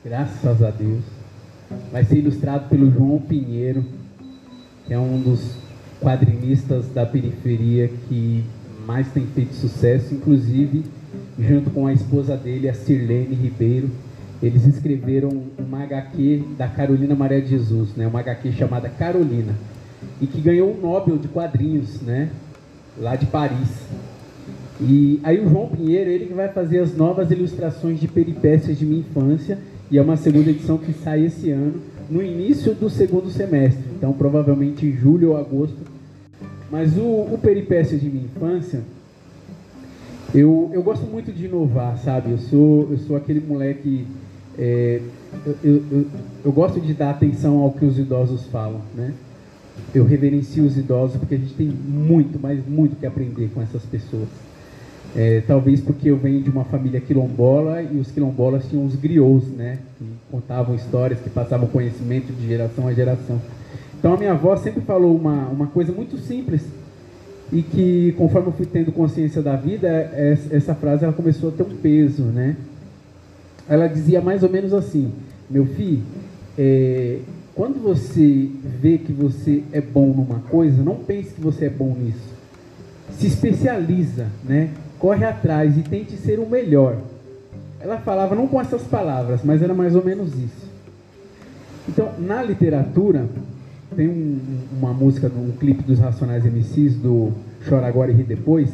graças 0.03 0.63
a 0.63 0.71
Deus. 0.71 1.03
Vai 1.91 2.03
ser 2.03 2.17
ilustrado 2.17 2.67
pelo 2.67 2.89
João 2.89 3.19
Pinheiro, 3.19 3.85
que 4.87 4.93
é 4.93 4.97
um 4.97 5.21
dos 5.21 5.55
quadrinistas 6.01 6.87
da 6.91 7.05
periferia 7.05 7.91
que 8.09 8.43
mais 8.87 9.07
tem 9.11 9.27
feito 9.27 9.53
sucesso, 9.53 10.15
inclusive 10.15 10.83
junto 11.37 11.69
com 11.69 11.85
a 11.85 11.93
esposa 11.93 12.35
dele, 12.35 12.67
a 12.67 12.73
Sirlene 12.73 13.35
Ribeiro, 13.35 13.91
eles 14.41 14.65
escreveram 14.65 15.29
uma 15.57 15.83
HQ 15.83 16.43
da 16.57 16.67
Carolina 16.67 17.15
Maria 17.15 17.41
de 17.41 17.49
Jesus, 17.49 17.95
né? 17.95 18.07
Uma 18.07 18.19
HQ 18.19 18.51
chamada 18.53 18.89
Carolina, 18.89 19.53
e 20.19 20.27
que 20.27 20.41
ganhou 20.41 20.71
um 20.71 20.79
Nobel 20.79 21.17
de 21.17 21.27
quadrinhos, 21.27 22.01
né? 22.01 22.29
Lá 22.97 23.15
de 23.15 23.25
Paris. 23.27 23.69
E 24.79 25.19
aí 25.23 25.39
o 25.39 25.47
João 25.47 25.67
Pinheiro, 25.67 26.09
ele 26.09 26.25
que 26.25 26.33
vai 26.33 26.49
fazer 26.49 26.79
as 26.79 26.95
novas 26.95 27.29
ilustrações 27.29 27.99
de 27.99 28.07
peripécias 28.07 28.77
de 28.79 28.85
minha 28.85 29.01
infância, 29.01 29.59
e 29.91 29.97
é 29.97 30.01
uma 30.01 30.17
segunda 30.17 30.49
edição 30.49 30.77
que 30.77 30.91
sai 30.91 31.25
esse 31.25 31.51
ano, 31.51 31.75
no 32.09 32.21
início 32.21 32.73
do 32.73 32.89
segundo 32.89 33.29
semestre, 33.29 33.83
então 33.95 34.11
provavelmente 34.11 34.85
em 34.85 34.91
julho 34.91 35.29
ou 35.29 35.37
agosto. 35.37 35.77
Mas 36.71 36.97
o, 36.97 37.01
o 37.01 37.39
Peripécias 37.41 38.01
de 38.01 38.09
minha 38.09 38.25
infância, 38.25 38.81
eu, 40.33 40.71
eu 40.73 40.81
gosto 40.81 41.05
muito 41.05 41.31
de 41.31 41.45
inovar, 41.45 41.97
sabe? 41.97 42.31
Eu 42.31 42.37
sou, 42.37 42.87
eu 42.89 42.97
sou 42.99 43.15
aquele 43.17 43.41
moleque. 43.41 44.05
É, 44.57 45.01
eu, 45.45 45.55
eu, 45.63 46.05
eu, 46.45 46.51
gosto 46.51 46.79
de 46.79 46.93
dar 46.93 47.11
atenção 47.11 47.59
ao 47.59 47.71
que 47.71 47.85
os 47.85 47.97
idosos 47.97 48.45
falam, 48.47 48.81
né? 48.95 49.13
Eu 49.95 50.05
reverencio 50.05 50.65
os 50.65 50.77
idosos 50.77 51.17
porque 51.17 51.35
a 51.35 51.37
gente 51.37 51.53
tem 51.53 51.67
muito, 51.67 52.39
mas 52.39 52.59
muito 52.67 52.95
que 52.97 53.05
aprender 53.05 53.49
com 53.53 53.61
essas 53.61 53.83
pessoas. 53.83 54.27
É, 55.15 55.41
talvez 55.45 55.81
porque 55.81 56.09
eu 56.09 56.17
venho 56.17 56.41
de 56.41 56.49
uma 56.49 56.63
família 56.63 56.99
quilombola 57.01 57.81
e 57.81 57.97
os 57.97 58.11
quilombolas 58.11 58.65
tinham 58.69 58.85
os 58.85 58.95
griots, 58.95 59.47
né? 59.49 59.79
Que 59.97 60.05
contavam 60.29 60.75
histórias, 60.75 61.19
que 61.19 61.29
passavam 61.29 61.67
conhecimento 61.67 62.31
de 62.33 62.47
geração 62.47 62.87
a 62.87 62.93
geração. 62.93 63.41
Então 63.97 64.13
a 64.13 64.17
minha 64.17 64.31
avó 64.31 64.55
sempre 64.57 64.81
falou 64.81 65.15
uma, 65.15 65.47
uma 65.47 65.67
coisa 65.67 65.91
muito 65.91 66.17
simples 66.17 66.61
e 67.51 67.61
que 67.61 68.13
conforme 68.17 68.47
eu 68.47 68.53
fui 68.53 68.65
tendo 68.65 68.91
consciência 68.91 69.41
da 69.41 69.55
vida, 69.55 69.87
essa 70.49 70.73
frase 70.73 71.03
ela 71.03 71.13
começou 71.13 71.49
a 71.49 71.51
ter 71.51 71.63
um 71.63 71.75
peso, 71.77 72.23
né? 72.23 72.55
Ela 73.71 73.87
dizia 73.87 74.19
mais 74.19 74.43
ou 74.43 74.49
menos 74.49 74.73
assim: 74.73 75.13
meu 75.49 75.65
filho, 75.65 76.03
é, 76.57 77.19
quando 77.55 77.81
você 77.81 78.49
vê 78.81 78.97
que 78.97 79.13
você 79.13 79.63
é 79.71 79.79
bom 79.79 80.07
numa 80.07 80.39
coisa, 80.41 80.83
não 80.83 80.95
pense 80.95 81.33
que 81.33 81.41
você 81.41 81.65
é 81.65 81.69
bom 81.69 81.95
nisso. 81.97 82.29
Se 83.17 83.27
especializa, 83.27 84.27
né? 84.43 84.71
corre 84.99 85.25
atrás 85.25 85.77
e 85.77 85.81
tente 85.81 86.17
ser 86.17 86.37
o 86.37 86.47
melhor. 86.47 86.97
Ela 87.79 87.97
falava 87.97 88.35
não 88.35 88.45
com 88.45 88.59
essas 88.61 88.83
palavras, 88.83 89.41
mas 89.43 89.61
era 89.63 89.73
mais 89.73 89.95
ou 89.95 90.03
menos 90.03 90.33
isso. 90.35 90.69
Então, 91.89 92.11
na 92.19 92.43
literatura, 92.43 93.25
tem 93.95 94.07
um, 94.07 94.39
uma 94.77 94.93
música, 94.93 95.27
um 95.27 95.51
clipe 95.59 95.81
dos 95.81 95.97
Racionais 95.97 96.45
MCs, 96.45 96.95
do 96.97 97.31
Chora 97.67 97.87
Agora 97.87 98.11
e 98.11 98.13
Ri 98.13 98.23
Depois, 98.23 98.69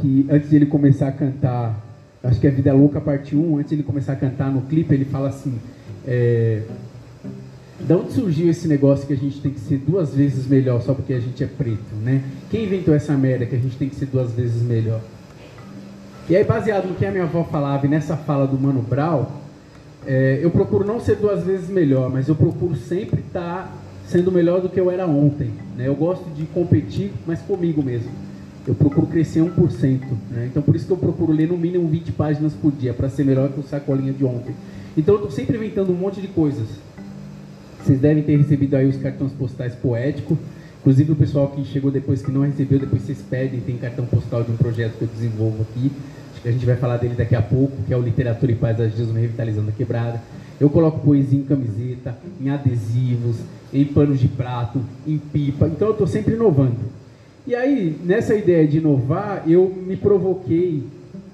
que 0.00 0.26
antes 0.28 0.50
de 0.50 0.56
ele 0.56 0.66
começar 0.66 1.08
a 1.08 1.12
cantar, 1.12 1.85
acho 2.26 2.40
que 2.40 2.46
é 2.46 2.50
Vida 2.50 2.72
Louca 2.72 3.00
parte 3.00 3.36
1, 3.36 3.58
antes 3.58 3.72
ele 3.72 3.82
começar 3.82 4.12
a 4.12 4.16
cantar 4.16 4.50
no 4.50 4.62
clipe, 4.62 4.94
ele 4.94 5.04
fala 5.04 5.28
assim, 5.28 5.54
é, 6.06 6.62
onde 7.90 8.12
surgiu 8.12 8.48
esse 8.50 8.66
negócio 8.66 9.06
que 9.06 9.12
a 9.12 9.16
gente 9.16 9.40
tem 9.40 9.52
que 9.52 9.60
ser 9.60 9.78
duas 9.78 10.14
vezes 10.14 10.46
melhor 10.46 10.80
só 10.82 10.94
porque 10.94 11.12
a 11.12 11.20
gente 11.20 11.42
é 11.42 11.46
preto, 11.46 11.94
né? 12.02 12.22
Quem 12.50 12.64
inventou 12.64 12.94
essa 12.94 13.14
merda 13.14 13.46
que 13.46 13.54
a 13.54 13.58
gente 13.58 13.76
tem 13.76 13.88
que 13.88 13.96
ser 13.96 14.06
duas 14.06 14.32
vezes 14.32 14.62
melhor? 14.62 15.00
E 16.28 16.34
aí, 16.34 16.42
baseado 16.42 16.88
no 16.88 16.94
que 16.96 17.06
a 17.06 17.10
minha 17.10 17.22
avó 17.22 17.44
falava 17.44 17.86
e 17.86 17.88
nessa 17.88 18.16
fala 18.16 18.46
do 18.46 18.58
Mano 18.58 18.82
Brown, 18.82 19.26
é, 20.04 20.40
eu 20.42 20.50
procuro 20.50 20.84
não 20.84 20.98
ser 20.98 21.16
duas 21.16 21.44
vezes 21.44 21.68
melhor, 21.68 22.10
mas 22.10 22.28
eu 22.28 22.34
procuro 22.34 22.74
sempre 22.74 23.20
estar 23.20 23.64
tá 23.64 23.72
sendo 24.06 24.32
melhor 24.32 24.60
do 24.60 24.68
que 24.68 24.80
eu 24.80 24.90
era 24.90 25.06
ontem. 25.06 25.50
Né? 25.76 25.86
Eu 25.86 25.94
gosto 25.94 26.28
de 26.30 26.44
competir, 26.46 27.12
mas 27.26 27.40
comigo 27.40 27.82
mesmo. 27.82 28.10
Eu 28.66 28.74
procuro 28.74 29.06
crescer 29.06 29.40
1%. 29.40 30.00
Né? 30.30 30.48
Então, 30.50 30.62
por 30.62 30.74
isso 30.74 30.86
que 30.86 30.92
eu 30.92 30.96
procuro 30.96 31.32
ler 31.32 31.48
no 31.48 31.56
mínimo 31.56 31.88
20 31.88 32.12
páginas 32.12 32.52
por 32.52 32.72
dia, 32.72 32.92
para 32.92 33.08
ser 33.08 33.24
melhor 33.24 33.50
que 33.50 33.60
o 33.60 33.62
sacolinha 33.62 34.12
de 34.12 34.24
ontem. 34.24 34.54
Então, 34.96 35.14
eu 35.14 35.18
estou 35.18 35.30
sempre 35.30 35.56
inventando 35.56 35.90
um 35.90 35.96
monte 35.96 36.20
de 36.20 36.28
coisas. 36.28 36.66
Vocês 37.82 38.00
devem 38.00 38.22
ter 38.22 38.36
recebido 38.36 38.74
aí 38.74 38.86
os 38.86 38.96
cartões 38.96 39.32
postais 39.32 39.74
poéticos. 39.74 40.36
Inclusive, 40.80 41.12
o 41.12 41.16
pessoal 41.16 41.48
que 41.48 41.64
chegou 41.64 41.90
depois 41.90 42.22
que 42.22 42.30
não 42.30 42.40
recebeu, 42.40 42.78
depois 42.78 43.02
vocês 43.02 43.22
pedem, 43.28 43.60
tem 43.60 43.76
cartão 43.76 44.04
postal 44.06 44.42
de 44.42 44.50
um 44.50 44.56
projeto 44.56 44.98
que 44.98 45.02
eu 45.02 45.08
desenvolvo 45.08 45.62
aqui. 45.62 45.92
Acho 46.32 46.42
que 46.42 46.48
a 46.48 46.52
gente 46.52 46.66
vai 46.66 46.76
falar 46.76 46.96
dele 46.96 47.14
daqui 47.14 47.36
a 47.36 47.42
pouco, 47.42 47.76
que 47.86 47.92
é 47.92 47.96
o 47.96 48.02
Literatura 48.02 48.50
e 48.50 48.54
Paisagismo 48.56 49.14
Revitalizando 49.14 49.68
a 49.68 49.72
Quebrada. 49.72 50.20
Eu 50.58 50.70
coloco 50.70 51.00
poesia 51.00 51.38
em 51.38 51.44
camiseta, 51.44 52.16
em 52.40 52.48
adesivos, 52.50 53.36
em 53.72 53.84
panos 53.84 54.18
de 54.18 54.28
prato, 54.28 54.80
em 55.06 55.18
pipa. 55.18 55.66
Então 55.66 55.88
eu 55.88 55.92
estou 55.92 56.06
sempre 56.06 56.34
inovando. 56.34 56.78
E 57.46 57.54
aí, 57.54 57.96
nessa 58.04 58.34
ideia 58.34 58.66
de 58.66 58.78
inovar, 58.78 59.44
eu 59.46 59.72
me 59.86 59.96
provoquei 59.96 60.82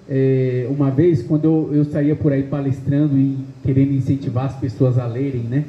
é, 0.09 0.67
uma 0.69 0.91
vez, 0.91 1.23
quando 1.23 1.45
eu, 1.45 1.71
eu 1.73 1.85
saía 1.87 2.15
por 2.15 2.33
aí 2.33 2.43
palestrando 2.43 3.17
e 3.17 3.39
querendo 3.63 3.93
incentivar 3.93 4.45
as 4.45 4.57
pessoas 4.57 4.99
a 4.99 5.07
lerem, 5.07 5.43
né? 5.43 5.65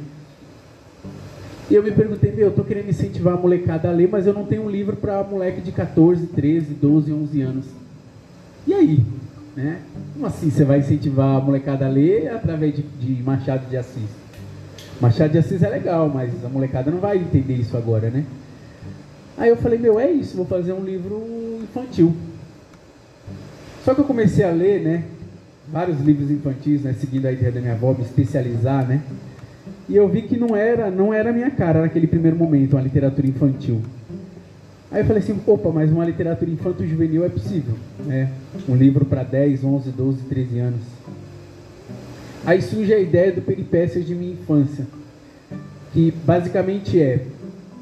E 1.71 1.75
eu 1.75 1.81
me 1.81 1.91
perguntei, 1.91 2.31
meu, 2.31 2.47
eu 2.47 2.49
estou 2.49 2.65
querendo 2.65 2.89
incentivar 2.89 3.35
a 3.35 3.37
molecada 3.37 3.87
a 3.87 3.91
ler, 3.93 4.09
mas 4.11 4.27
eu 4.27 4.33
não 4.33 4.45
tenho 4.45 4.63
um 4.63 4.69
livro 4.69 4.97
para 4.97 5.23
moleque 5.23 5.61
de 5.61 5.71
14, 5.71 6.27
13, 6.27 6.73
12, 6.73 7.13
11 7.13 7.41
anos. 7.41 7.65
E 8.67 8.73
aí? 8.73 9.03
Né? 9.55 9.79
Como 10.13 10.25
assim 10.25 10.49
você 10.49 10.65
vai 10.65 10.79
incentivar 10.79 11.37
a 11.37 11.39
molecada 11.39 11.85
a 11.85 11.89
ler 11.89 12.29
através 12.29 12.75
de, 12.75 12.81
de 12.81 13.23
Machado 13.23 13.69
de 13.69 13.77
Assis? 13.77 14.09
Machado 14.99 15.31
de 15.31 15.37
Assis 15.37 15.63
é 15.63 15.69
legal, 15.69 16.11
mas 16.13 16.33
a 16.43 16.49
molecada 16.49 16.91
não 16.91 16.99
vai 16.99 17.17
entender 17.17 17.53
isso 17.53 17.77
agora, 17.77 18.09
né? 18.09 18.25
Aí 19.37 19.49
eu 19.49 19.57
falei, 19.57 19.79
meu, 19.79 19.99
é 19.99 20.11
isso, 20.11 20.37
vou 20.37 20.45
fazer 20.45 20.73
um 20.73 20.83
livro 20.83 21.21
infantil. 21.61 22.13
Só 23.83 23.93
que 23.93 24.01
eu 24.01 24.05
comecei 24.05 24.45
a 24.45 24.51
ler, 24.51 24.81
né? 24.81 25.03
Vários 25.71 25.99
livros 25.99 26.29
infantis, 26.29 26.83
né? 26.83 26.93
Seguindo 26.93 27.25
a 27.25 27.31
ideia 27.31 27.51
da 27.51 27.59
minha 27.59 27.73
avó, 27.73 27.93
me 27.93 28.03
especializar, 28.03 28.87
né? 28.87 29.01
E 29.89 29.95
eu 29.95 30.07
vi 30.07 30.21
que 30.21 30.37
não 30.37 30.55
era, 30.55 30.89
não 30.89 31.13
era 31.13 31.31
a 31.31 31.33
minha 31.33 31.51
cara 31.51 31.81
naquele 31.81 32.07
primeiro 32.07 32.37
momento, 32.37 32.73
uma 32.73 32.81
literatura 32.81 33.27
infantil. 33.27 33.81
Aí 34.91 35.01
eu 35.01 35.05
falei 35.05 35.23
assim, 35.23 35.39
opa, 35.47 35.71
mas 35.71 35.91
uma 35.91 36.05
literatura 36.05 36.51
infanto-juvenil 36.51 37.25
é 37.25 37.29
possível, 37.29 37.75
né? 38.05 38.31
Um 38.69 38.75
livro 38.75 39.03
para 39.05 39.23
10, 39.23 39.63
11, 39.63 39.89
12, 39.89 40.21
13 40.23 40.59
anos. 40.59 40.81
Aí 42.45 42.61
surge 42.61 42.93
a 42.93 42.99
ideia 42.99 43.31
do 43.31 43.41
Peripécias 43.41 44.05
de 44.05 44.13
Minha 44.13 44.33
Infância, 44.33 44.85
que 45.91 46.13
basicamente 46.25 47.01
é 47.01 47.25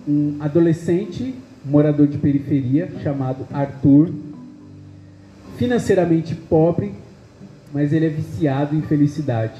um 0.07 0.37
adolescente 0.39 1.33
morador 1.65 2.07
de 2.07 2.17
periferia 2.17 2.89
chamado 3.03 3.45
Arthur, 3.51 4.11
financeiramente 5.57 6.33
pobre, 6.33 6.91
mas 7.73 7.93
ele 7.93 8.07
é 8.07 8.09
viciado 8.09 8.75
em 8.75 8.81
felicidade. 8.81 9.59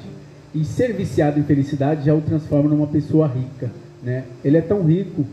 E 0.54 0.64
ser 0.64 0.92
viciado 0.92 1.38
em 1.38 1.42
felicidade 1.42 2.04
já 2.04 2.14
o 2.14 2.20
transforma 2.20 2.68
numa 2.68 2.86
pessoa 2.86 3.26
rica, 3.26 3.70
né? 4.02 4.24
Ele 4.44 4.56
é 4.56 4.60
tão 4.60 4.82
rico 4.82 5.24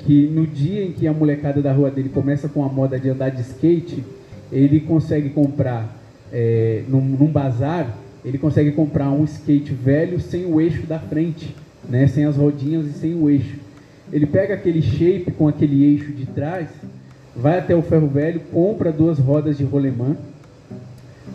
que 0.00 0.28
no 0.28 0.46
dia 0.46 0.84
em 0.84 0.92
que 0.92 1.06
a 1.08 1.12
molecada 1.12 1.60
da 1.62 1.72
rua 1.72 1.90
dele 1.90 2.10
começa 2.10 2.48
com 2.48 2.64
a 2.64 2.68
moda 2.68 3.00
de 3.00 3.08
andar 3.08 3.30
de 3.30 3.40
skate, 3.40 4.04
ele 4.52 4.80
consegue 4.80 5.30
comprar 5.30 5.96
é, 6.32 6.82
num, 6.88 7.00
num, 7.00 7.26
bazar, 7.26 7.96
ele 8.24 8.38
consegue 8.38 8.72
comprar 8.72 9.10
um 9.10 9.24
skate 9.24 9.72
velho 9.72 10.20
sem 10.20 10.44
o 10.44 10.60
eixo 10.60 10.86
da 10.86 10.98
frente, 10.98 11.54
né, 11.88 12.06
sem 12.06 12.24
as 12.24 12.36
rodinhas 12.36 12.86
e 12.86 12.92
sem 12.92 13.14
o 13.14 13.30
eixo. 13.30 13.63
Ele 14.12 14.26
pega 14.26 14.54
aquele 14.54 14.82
shape 14.82 15.30
com 15.32 15.48
aquele 15.48 15.84
eixo 15.84 16.12
de 16.12 16.26
trás, 16.26 16.68
vai 17.34 17.58
até 17.58 17.74
o 17.74 17.82
ferro 17.82 18.06
velho, 18.06 18.40
compra 18.52 18.92
duas 18.92 19.18
rodas 19.18 19.58
de 19.58 19.64
rolemã, 19.64 20.16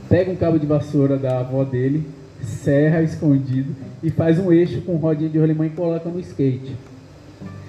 pega 0.08 0.32
um 0.32 0.36
cabo 0.36 0.58
de 0.58 0.66
vassoura 0.66 1.18
da 1.18 1.40
avó 1.40 1.64
dele, 1.64 2.06
serra 2.42 3.02
escondido 3.02 3.76
e 4.02 4.10
faz 4.10 4.40
um 4.40 4.52
eixo 4.52 4.82
com 4.82 4.96
rodinha 4.96 5.30
de 5.30 5.38
rolemã 5.38 5.66
e 5.66 5.72
coloca 5.72 6.10
no 6.10 6.20
skate. 6.20 6.76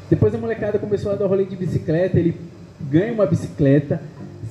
Depois 0.09 0.35
a 0.35 0.39
molecada 0.39 0.79
começou 0.79 1.13
a 1.13 1.15
dar 1.15 1.27
rolê 1.27 1.45
de 1.45 1.57
bicicleta, 1.57 2.19
ele 2.19 2.35
ganha 2.91 3.13
uma 3.13 3.27
bicicleta 3.27 4.01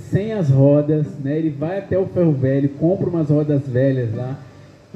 sem 0.09 0.33
as 0.33 0.49
rodas, 0.49 1.05
né? 1.23 1.37
Ele 1.37 1.49
vai 1.49 1.79
até 1.79 1.97
o 1.97 2.07
ferro 2.07 2.31
velho, 2.31 2.69
compra 2.69 3.09
umas 3.09 3.29
rodas 3.29 3.67
velhas 3.67 4.13
lá. 4.15 4.39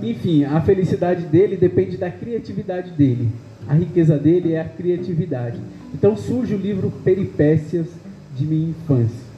Enfim, 0.02 0.44
a 0.44 0.60
felicidade 0.62 1.26
dele 1.26 1.56
depende 1.56 1.98
da 1.98 2.10
criatividade 2.10 2.92
dele. 2.92 3.30
A 3.68 3.74
riqueza 3.74 4.18
dele 4.18 4.54
é 4.54 4.62
a 4.62 4.66
criatividade. 4.66 5.60
Então 5.94 6.18
surge 6.18 6.56
o 6.56 6.58
livro 6.58 6.92
Peripécias 7.04 7.88
de 8.36 8.46
minha 8.46 8.70
infância. 8.70 9.34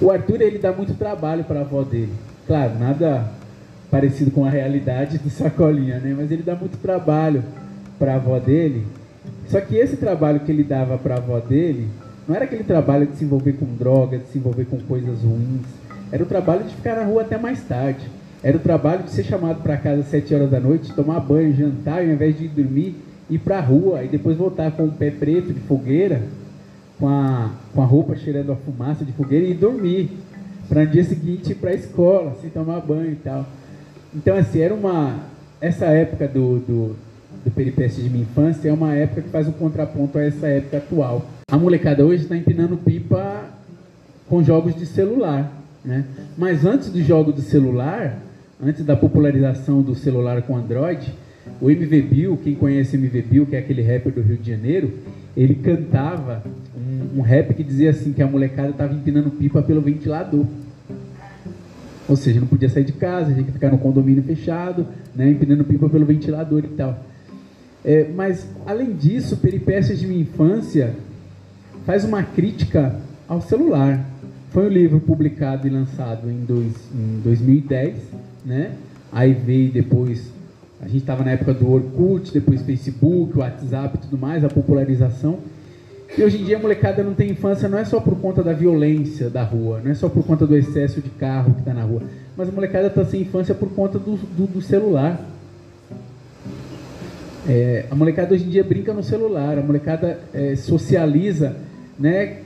O 0.00 0.10
Arthur 0.10 0.40
ele 0.40 0.58
dá 0.58 0.72
muito 0.72 0.94
trabalho 0.94 1.44
para 1.44 1.58
a 1.58 1.62
avó 1.62 1.82
dele. 1.82 2.12
Claro, 2.46 2.78
nada 2.78 3.32
parecido 3.90 4.30
com 4.30 4.44
a 4.44 4.50
realidade 4.50 5.18
do 5.18 5.28
Sacolinha, 5.28 5.98
né? 5.98 6.14
Mas 6.16 6.30
ele 6.30 6.42
dá 6.42 6.54
muito 6.54 6.78
trabalho 6.78 7.42
para 7.98 8.12
a 8.12 8.16
avó 8.16 8.38
dele 8.38 8.86
só 9.48 9.60
que 9.60 9.76
esse 9.76 9.96
trabalho 9.96 10.40
que 10.40 10.52
ele 10.52 10.62
dava 10.62 10.98
para 10.98 11.14
a 11.14 11.18
avó 11.18 11.40
dele, 11.40 11.88
não 12.26 12.36
era 12.36 12.44
aquele 12.44 12.64
trabalho 12.64 13.06
de 13.06 13.16
se 13.16 13.24
envolver 13.24 13.54
com 13.54 13.64
drogas, 13.76 14.20
de 14.20 14.28
se 14.28 14.38
envolver 14.38 14.66
com 14.66 14.78
coisas 14.80 15.22
ruins. 15.22 15.66
Era 16.12 16.22
o 16.22 16.26
trabalho 16.26 16.64
de 16.64 16.74
ficar 16.74 16.96
na 16.96 17.04
rua 17.04 17.22
até 17.22 17.38
mais 17.38 17.62
tarde. 17.64 18.04
Era 18.42 18.56
o 18.56 18.60
trabalho 18.60 19.02
de 19.02 19.10
ser 19.10 19.24
chamado 19.24 19.62
para 19.62 19.76
casa 19.76 20.00
às 20.00 20.06
7 20.06 20.34
horas 20.34 20.50
da 20.50 20.60
noite, 20.60 20.92
tomar 20.94 21.20
banho, 21.20 21.54
jantar, 21.54 22.04
e 22.04 22.08
ao 22.08 22.14
invés 22.14 22.38
de 22.38 22.44
ir 22.44 22.48
dormir, 22.48 22.96
ir 23.28 23.38
para 23.38 23.58
a 23.58 23.60
rua 23.60 24.04
e 24.04 24.08
depois 24.08 24.36
voltar 24.36 24.70
com 24.72 24.84
o 24.84 24.92
pé 24.92 25.10
preto 25.10 25.52
de 25.52 25.60
fogueira, 25.60 26.22
com 26.98 27.08
a, 27.08 27.50
com 27.74 27.82
a 27.82 27.84
roupa 27.84 28.16
cheirando 28.16 28.52
a 28.52 28.56
fumaça 28.56 29.04
de 29.04 29.12
fogueira 29.12 29.46
e 29.46 29.54
dormir. 29.54 30.10
Para 30.68 30.84
no 30.84 30.90
dia 30.90 31.04
seguinte 31.04 31.52
ir 31.52 31.54
para 31.54 31.70
a 31.70 31.74
escola, 31.74 32.36
sem 32.40 32.50
tomar 32.50 32.80
banho 32.80 33.12
e 33.12 33.16
tal. 33.16 33.46
Então, 34.14 34.36
assim, 34.36 34.60
era 34.60 34.74
uma. 34.74 35.16
Essa 35.60 35.86
época 35.86 36.28
do, 36.28 36.58
do 36.60 36.96
do 37.44 37.50
Peripécias 37.50 38.04
de 38.04 38.10
Minha 38.10 38.22
Infância 38.22 38.68
é 38.68 38.72
uma 38.72 38.94
época 38.94 39.22
que 39.22 39.28
faz 39.28 39.48
um 39.48 39.52
contraponto 39.52 40.18
a 40.18 40.22
essa 40.22 40.46
época 40.46 40.78
atual. 40.78 41.26
A 41.50 41.56
molecada 41.56 42.04
hoje 42.04 42.24
está 42.24 42.36
empinando 42.36 42.76
pipa 42.76 43.44
com 44.28 44.42
jogos 44.42 44.74
de 44.74 44.84
celular, 44.84 45.50
né? 45.84 46.04
Mas 46.36 46.64
antes 46.64 46.90
do 46.90 47.02
jogo 47.02 47.32
do 47.32 47.40
celular, 47.40 48.18
antes 48.62 48.84
da 48.84 48.96
popularização 48.96 49.82
do 49.82 49.94
celular 49.94 50.42
com 50.42 50.56
Android, 50.56 51.14
o 51.60 51.70
MV 51.70 52.02
Bill, 52.02 52.36
quem 52.42 52.54
conhece 52.54 52.96
o 52.96 53.00
MV 53.00 53.22
Bill, 53.22 53.46
que 53.46 53.56
é 53.56 53.58
aquele 53.58 53.82
rapper 53.82 54.12
do 54.12 54.20
Rio 54.20 54.36
de 54.36 54.50
Janeiro, 54.50 54.92
ele 55.36 55.54
cantava 55.54 56.42
um, 56.76 57.18
um 57.18 57.22
rap 57.22 57.54
que 57.54 57.62
dizia 57.62 57.90
assim 57.90 58.12
que 58.12 58.22
a 58.22 58.26
molecada 58.26 58.70
estava 58.70 58.92
empinando 58.92 59.30
pipa 59.30 59.62
pelo 59.62 59.80
ventilador. 59.80 60.44
Ou 62.08 62.16
seja, 62.16 62.40
não 62.40 62.46
podia 62.46 62.68
sair 62.68 62.84
de 62.84 62.92
casa, 62.92 63.32
tinha 63.32 63.44
que 63.44 63.52
ficar 63.52 63.70
no 63.70 63.78
condomínio 63.78 64.22
fechado, 64.22 64.86
né, 65.14 65.30
empinando 65.30 65.62
pipa 65.64 65.88
pelo 65.88 66.06
ventilador 66.06 66.64
e 66.64 66.68
tal. 66.68 67.04
É, 67.84 68.08
mas, 68.14 68.46
além 68.66 68.94
disso, 68.94 69.36
Peripécias 69.36 69.98
de 69.98 70.06
Minha 70.06 70.22
Infância 70.22 70.94
faz 71.84 72.04
uma 72.04 72.22
crítica 72.22 72.96
ao 73.28 73.40
celular. 73.40 74.04
Foi 74.50 74.66
um 74.66 74.70
livro 74.70 74.98
publicado 75.00 75.66
e 75.66 75.70
lançado 75.70 76.30
em, 76.30 76.44
dois, 76.44 76.72
em 76.94 77.20
2010, 77.22 77.94
né? 78.48 78.72
Aí 79.12 79.34
veio 79.34 79.70
depois, 79.70 80.32
a 80.80 80.86
gente 80.86 80.98
estava 80.98 81.22
na 81.22 81.32
época 81.32 81.52
do 81.52 81.70
Orkut, 81.70 82.32
depois 82.32 82.62
Facebook, 82.62 83.38
WhatsApp 83.38 83.98
e 83.98 84.00
tudo 84.00 84.16
mais, 84.16 84.42
a 84.42 84.48
popularização. 84.48 85.38
E 86.16 86.22
hoje 86.22 86.40
em 86.40 86.44
dia 86.44 86.56
a 86.56 86.60
molecada 86.60 87.02
não 87.02 87.12
tem 87.12 87.30
infância, 87.30 87.68
não 87.68 87.76
é 87.76 87.84
só 87.84 88.00
por 88.00 88.18
conta 88.18 88.42
da 88.42 88.54
violência 88.54 89.28
da 89.28 89.42
rua, 89.42 89.82
não 89.84 89.90
é 89.90 89.94
só 89.94 90.08
por 90.08 90.24
conta 90.24 90.46
do 90.46 90.56
excesso 90.56 91.02
de 91.02 91.10
carro 91.10 91.52
que 91.52 91.60
está 91.60 91.74
na 91.74 91.82
rua, 91.82 92.02
mas 92.34 92.48
a 92.48 92.52
molecada 92.52 92.86
está 92.86 93.04
sem 93.04 93.20
infância 93.20 93.54
por 93.54 93.68
conta 93.70 93.98
do, 93.98 94.16
do, 94.16 94.46
do 94.46 94.62
celular. 94.62 95.20
É, 97.46 97.84
a 97.90 97.94
molecada 97.94 98.34
hoje 98.34 98.44
em 98.44 98.48
dia 98.48 98.64
brinca 98.64 98.94
no 98.94 99.02
celular, 99.02 99.58
a 99.58 99.62
molecada 99.62 100.18
é, 100.32 100.56
socializa 100.56 101.54
né, 101.98 102.38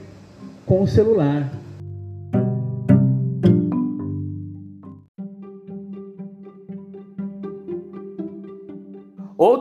com 0.65 0.81
o 0.81 0.87
celular. 0.87 1.62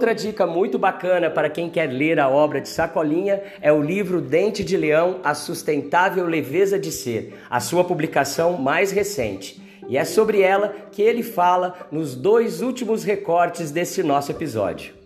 Outra 0.03 0.17
dica 0.17 0.45
muito 0.49 0.81
bacana 0.81 1.31
para 1.31 1.49
quem 1.49 1.71
quer 1.71 1.87
ler 1.87 2.19
a 2.19 2.29
obra 2.29 2.61
de 2.61 2.69
Sacolinha 2.69 3.41
é 3.61 3.73
o 3.73 3.81
livro 3.81 4.21
Dente 4.21 4.65
de 4.65 4.77
Leão, 4.77 5.21
A 5.23 5.33
Sustentável 5.33 6.27
Leveza 6.27 6.77
de 6.77 6.91
Ser, 6.91 7.35
a 7.49 7.61
sua 7.61 7.85
publicação 7.85 8.55
mais 8.55 8.91
recente. 8.91 9.63
E 9.89 9.97
é 9.97 10.05
sobre 10.05 10.41
ela 10.41 10.75
que 10.91 11.01
ele 11.01 11.23
fala 11.23 11.87
nos 11.93 12.17
dois 12.17 12.63
últimos 12.63 13.05
recortes 13.05 13.71
desse 13.71 14.03
nosso 14.03 14.33
episódio. 14.33 15.02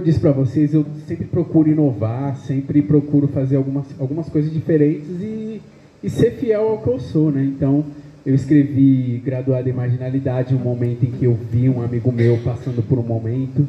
Eu 0.00 0.04
disse 0.04 0.18
para 0.18 0.32
vocês, 0.32 0.72
eu 0.72 0.84
sempre 1.06 1.26
procuro 1.26 1.70
inovar, 1.70 2.34
sempre 2.36 2.80
procuro 2.80 3.28
fazer 3.28 3.56
algumas, 3.56 3.84
algumas 4.00 4.28
coisas 4.30 4.50
diferentes 4.50 5.20
e, 5.20 5.60
e 6.02 6.08
ser 6.08 6.32
fiel 6.32 6.68
ao 6.68 6.78
que 6.78 6.88
eu 6.88 6.98
sou, 6.98 7.30
né? 7.30 7.44
Então, 7.44 7.84
eu 8.24 8.34
escrevi 8.34 9.22
Graduado 9.24 9.68
em 9.68 9.72
Marginalidade, 9.72 10.54
um 10.54 10.58
momento 10.58 11.04
em 11.04 11.10
que 11.10 11.26
eu 11.26 11.34
vi 11.34 11.68
um 11.68 11.82
amigo 11.82 12.10
meu 12.10 12.38
passando 12.38 12.82
por 12.82 12.98
um 12.98 13.02
momento. 13.02 13.68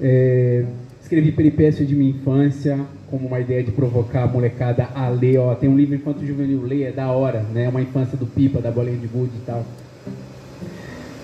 É, 0.00 0.64
escrevi 1.02 1.30
Peripécia 1.30 1.84
de 1.84 1.94
Minha 1.94 2.10
Infância, 2.10 2.80
como 3.10 3.26
uma 3.26 3.38
ideia 3.38 3.62
de 3.62 3.70
provocar 3.70 4.22
a 4.22 4.26
molecada 4.26 4.88
a 4.94 5.10
ler. 5.10 5.38
Ó, 5.38 5.54
tem 5.54 5.68
um 5.68 5.76
livro 5.76 5.94
Infanto 5.94 6.24
Juvenil, 6.24 6.62
leia, 6.62 6.88
é 6.88 6.92
da 6.92 7.10
hora, 7.10 7.42
né? 7.42 7.68
Uma 7.68 7.82
infância 7.82 8.16
do 8.16 8.26
Pipa, 8.26 8.62
da 8.62 8.70
Bolinha 8.70 8.96
de 8.96 9.08
Wood 9.14 9.30
e 9.36 9.44
tal. 9.44 9.62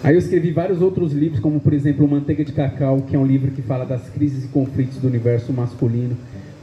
Aí 0.02 0.14
eu 0.14 0.18
escrevi 0.18 0.52
vários 0.52 0.80
outros 0.80 1.12
livros, 1.12 1.40
como 1.40 1.58
por 1.58 1.72
exemplo 1.72 2.06
Manteiga 2.06 2.44
de 2.44 2.52
Cacau, 2.52 3.02
que 3.02 3.16
é 3.16 3.18
um 3.18 3.26
livro 3.26 3.50
que 3.50 3.62
fala 3.62 3.84
das 3.84 4.08
crises 4.10 4.44
e 4.44 4.48
conflitos 4.48 4.98
do 4.98 5.08
universo 5.08 5.52
masculino. 5.52 6.16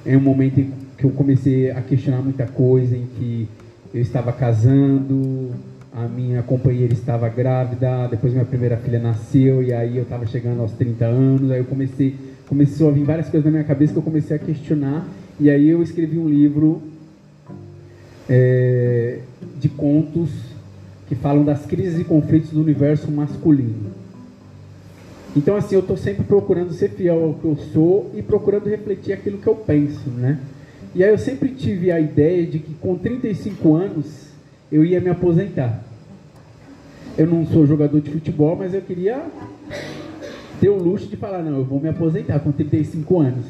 É 0.06 0.16
um 0.16 0.22
momento 0.22 0.60
em 0.60 0.72
que 0.98 1.04
eu 1.04 1.10
comecei 1.12 1.72
a 1.72 1.82
questionar 1.82 2.22
muita 2.22 2.46
coisa, 2.46 2.96
em 2.96 3.08
que 3.18 3.48
eu 3.94 4.02
estava 4.02 4.32
casando, 4.32 5.52
a 5.92 6.08
minha 6.08 6.42
companheira 6.42 6.94
estava 6.94 7.28
grávida, 7.30 8.08
depois 8.08 8.34
minha 8.34 8.46
primeira 8.46 8.78
filha 8.78 9.00
nasceu 9.00 9.62
e 9.62 9.74
aí 9.74 9.98
eu 9.98 10.04
estava 10.04 10.26
chegando 10.26 10.62
aos 10.62 10.72
30 10.74 11.06
anos, 11.06 11.52
aí 11.52 11.60
eu 11.60 11.66
comecei, 11.66 12.16
começou 12.48 12.90
a 12.90 12.92
vir 12.92 13.04
várias 13.04 13.30
coisas 13.30 13.46
na 13.46 13.52
minha 13.52 13.64
cabeça 13.64 13.94
que 13.94 14.00
eu 14.00 14.04
comecei 14.04 14.36
a 14.36 14.40
questionar 14.40 15.06
e 15.40 15.50
aí 15.50 15.70
eu 15.70 15.84
escrevi 15.84 16.18
um 16.18 16.28
livro 16.28 16.82
é, 18.30 19.20
de 19.60 19.70
contos 19.70 20.53
que 21.14 21.22
falam 21.22 21.46
das 21.46 21.66
crises 21.66 22.00
e 22.00 22.04
conflitos 22.04 22.50
do 22.50 22.60
universo 22.60 23.12
masculino. 23.12 23.92
Então, 25.36 25.56
assim, 25.56 25.76
eu 25.76 25.82
estou 25.82 25.96
sempre 25.96 26.24
procurando 26.24 26.74
ser 26.74 26.90
fiel 26.90 27.24
ao 27.24 27.34
que 27.36 27.46
eu 27.46 27.56
sou 27.72 28.12
e 28.16 28.22
procurando 28.22 28.68
refletir 28.68 29.14
aquilo 29.14 29.38
que 29.38 29.48
eu 29.48 29.56
penso, 29.56 30.10
né? 30.10 30.40
E 30.96 31.04
aí 31.04 31.12
eu 31.12 31.18
sempre 31.18 31.50
tive 31.50 31.92
a 31.92 32.00
ideia 32.00 32.46
de 32.46 32.60
que 32.60 32.74
com 32.76 32.96
35 32.96 33.76
anos 33.76 34.28
eu 34.72 34.84
ia 34.84 35.00
me 35.00 35.10
aposentar. 35.10 35.84
Eu 37.18 37.28
não 37.28 37.46
sou 37.46 37.66
jogador 37.66 38.02
de 38.02 38.12
futebol, 38.12 38.56
mas 38.56 38.74
eu 38.74 38.82
queria 38.82 39.24
ter 40.60 40.70
o 40.70 40.78
luxo 40.78 41.08
de 41.08 41.16
falar, 41.16 41.44
não, 41.44 41.58
eu 41.58 41.64
vou 41.64 41.80
me 41.80 41.90
aposentar 41.90 42.40
com 42.40 42.52
35 42.52 43.20
anos. 43.20 43.46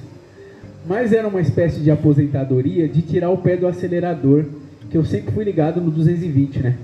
Mas 0.86 1.14
era 1.14 1.28
uma 1.28 1.40
espécie 1.40 1.80
de 1.80 1.92
aposentadoria 1.92 2.90
de 2.90 3.02
tirar 3.02 3.30
o 3.30 3.38
pé 3.38 3.56
do 3.56 3.68
acelerador, 3.68 4.46
que 4.90 4.98
eu 4.98 5.06
sempre 5.06 5.34
fui 5.34 5.46
ligado 5.46 5.80
no 5.80 5.92
220, 5.92 6.60
né? 6.60 6.78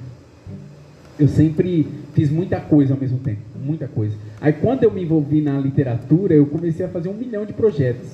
Eu 1.19 1.27
sempre 1.27 1.85
fiz 2.13 2.31
muita 2.31 2.59
coisa 2.59 2.93
ao 2.93 2.99
mesmo 2.99 3.17
tempo, 3.17 3.41
muita 3.61 3.87
coisa. 3.87 4.15
Aí 4.39 4.53
quando 4.53 4.83
eu 4.83 4.91
me 4.91 5.03
envolvi 5.03 5.41
na 5.41 5.59
literatura, 5.59 6.33
eu 6.33 6.45
comecei 6.45 6.85
a 6.85 6.89
fazer 6.89 7.09
um 7.09 7.13
milhão 7.13 7.45
de 7.45 7.51
projetos. 7.51 8.07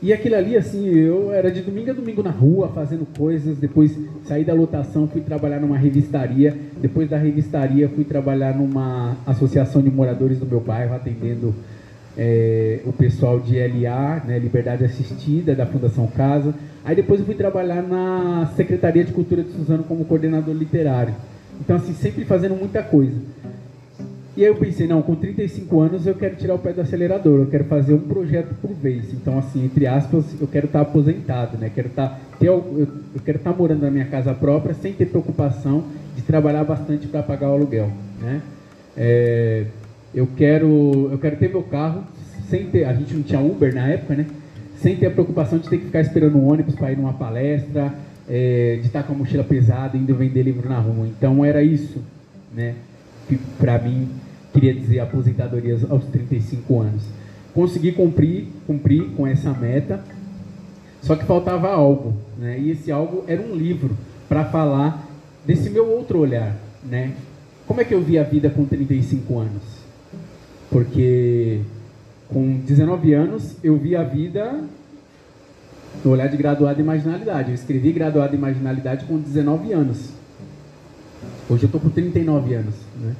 E 0.00 0.12
aquilo 0.12 0.34
ali, 0.34 0.56
assim, 0.56 0.88
eu 0.88 1.32
era 1.32 1.50
de 1.50 1.60
domingo 1.60 1.90
a 1.90 1.94
domingo 1.94 2.22
na 2.22 2.30
rua, 2.30 2.68
fazendo 2.68 3.06
coisas, 3.16 3.56
depois 3.58 3.96
saí 4.24 4.44
da 4.44 4.52
lotação, 4.52 5.06
fui 5.06 5.20
trabalhar 5.20 5.60
numa 5.60 5.76
revistaria, 5.76 6.56
depois 6.80 7.08
da 7.08 7.16
revistaria 7.16 7.88
fui 7.88 8.04
trabalhar 8.04 8.56
numa 8.56 9.16
associação 9.26 9.80
de 9.80 9.90
moradores 9.90 10.38
do 10.38 10.46
meu 10.46 10.58
bairro, 10.58 10.94
atendendo 10.94 11.54
é, 12.16 12.80
o 12.84 12.92
pessoal 12.92 13.38
de 13.38 13.56
LA, 13.56 14.22
né, 14.26 14.38
Liberdade 14.38 14.84
Assistida, 14.84 15.54
da 15.54 15.66
Fundação 15.66 16.06
Casa. 16.08 16.54
Aí 16.84 16.96
depois 16.96 17.20
eu 17.20 17.26
fui 17.26 17.36
trabalhar 17.36 17.82
na 17.82 18.52
Secretaria 18.56 19.04
de 19.04 19.12
Cultura 19.12 19.42
de 19.42 19.52
Suzano 19.52 19.84
como 19.84 20.04
coordenador 20.04 20.54
literário. 20.54 21.14
Então, 21.62 21.76
assim, 21.76 21.94
sempre 21.94 22.24
fazendo 22.24 22.56
muita 22.56 22.82
coisa. 22.82 23.14
E 24.36 24.42
aí 24.42 24.50
eu 24.50 24.56
pensei, 24.56 24.86
não, 24.86 25.00
com 25.00 25.14
35 25.14 25.80
anos 25.80 26.06
eu 26.06 26.14
quero 26.14 26.34
tirar 26.34 26.54
o 26.54 26.58
pé 26.58 26.72
do 26.72 26.80
acelerador, 26.80 27.40
eu 27.40 27.46
quero 27.46 27.64
fazer 27.64 27.94
um 27.94 28.00
projeto 28.00 28.52
por 28.60 28.72
vez. 28.72 29.12
Então, 29.12 29.38
assim, 29.38 29.64
entre 29.64 29.86
aspas, 29.86 30.24
eu 30.40 30.48
quero 30.48 30.66
estar 30.66 30.80
aposentado, 30.80 31.56
né? 31.56 31.70
Quero 31.72 31.88
estar, 31.88 32.20
ter, 32.40 32.48
eu, 32.48 32.88
eu 33.14 33.20
quero 33.24 33.38
estar 33.38 33.52
morando 33.52 33.82
na 33.82 33.90
minha 33.90 34.06
casa 34.06 34.34
própria 34.34 34.74
sem 34.74 34.92
ter 34.92 35.06
preocupação 35.06 35.84
de 36.16 36.22
trabalhar 36.22 36.64
bastante 36.64 37.06
para 37.06 37.22
pagar 37.22 37.50
o 37.50 37.52
aluguel, 37.52 37.92
né? 38.20 38.42
É, 38.96 39.66
eu 40.12 40.26
quero, 40.36 41.10
eu 41.12 41.18
quero 41.18 41.36
ter 41.36 41.48
meu 41.48 41.62
carro 41.62 42.02
sem 42.48 42.66
ter, 42.66 42.84
a 42.84 42.92
gente 42.92 43.14
não 43.14 43.22
tinha 43.22 43.40
Uber 43.40 43.72
na 43.72 43.86
época, 43.86 44.16
né? 44.16 44.26
Sem 44.78 44.96
ter 44.96 45.06
a 45.06 45.10
preocupação 45.10 45.58
de 45.58 45.68
ter 45.68 45.78
que 45.78 45.86
ficar 45.86 46.00
esperando 46.00 46.36
um 46.36 46.50
ônibus 46.50 46.74
para 46.74 46.90
ir 46.90 46.96
numa 46.96 47.12
palestra, 47.12 47.94
é, 48.34 48.78
de 48.80 48.86
estar 48.86 49.02
com 49.02 49.12
a 49.12 49.16
mochila 49.16 49.44
pesada 49.44 49.94
indo 49.94 50.14
vender 50.14 50.42
livro 50.42 50.66
na 50.66 50.78
rua. 50.78 51.06
Então 51.06 51.44
era 51.44 51.62
isso, 51.62 52.02
né? 52.54 52.76
Que 53.28 53.36
para 53.58 53.78
mim 53.78 54.08
queria 54.54 54.72
dizer 54.72 55.00
aposentadoria 55.00 55.78
aos 55.90 56.06
35 56.06 56.80
anos. 56.80 57.02
Consegui 57.52 57.92
cumprir, 57.92 58.46
cumprir 58.66 59.10
com 59.14 59.26
essa 59.26 59.52
meta, 59.52 60.02
só 61.02 61.14
que 61.14 61.26
faltava 61.26 61.68
algo, 61.68 62.14
né? 62.38 62.58
E 62.58 62.70
esse 62.70 62.90
algo 62.90 63.22
era 63.28 63.42
um 63.42 63.54
livro 63.54 63.94
para 64.30 64.46
falar 64.46 65.06
desse 65.46 65.68
meu 65.68 65.86
outro 65.86 66.18
olhar, 66.18 66.56
né? 66.82 67.12
Como 67.66 67.82
é 67.82 67.84
que 67.84 67.92
eu 67.92 68.00
vi 68.00 68.18
a 68.18 68.22
vida 68.22 68.48
com 68.48 68.64
35 68.64 69.38
anos? 69.38 69.62
Porque 70.70 71.60
com 72.28 72.60
19 72.60 73.12
anos 73.12 73.56
eu 73.62 73.76
vi 73.76 73.94
a 73.94 74.02
vida 74.02 74.64
no 76.04 76.10
olhar 76.10 76.28
de 76.28 76.36
graduado 76.36 76.80
em 76.80 76.84
marginalidade. 76.84 77.50
Eu 77.50 77.54
escrevi 77.54 77.92
graduado 77.92 78.34
em 78.34 78.38
marginalidade 78.38 79.04
com 79.04 79.18
19 79.18 79.72
anos. 79.72 80.10
Hoje 81.48 81.64
eu 81.64 81.66
estou 81.66 81.80
com 81.80 81.90
39 81.90 82.54
anos. 82.54 82.74
Né? 83.00 83.14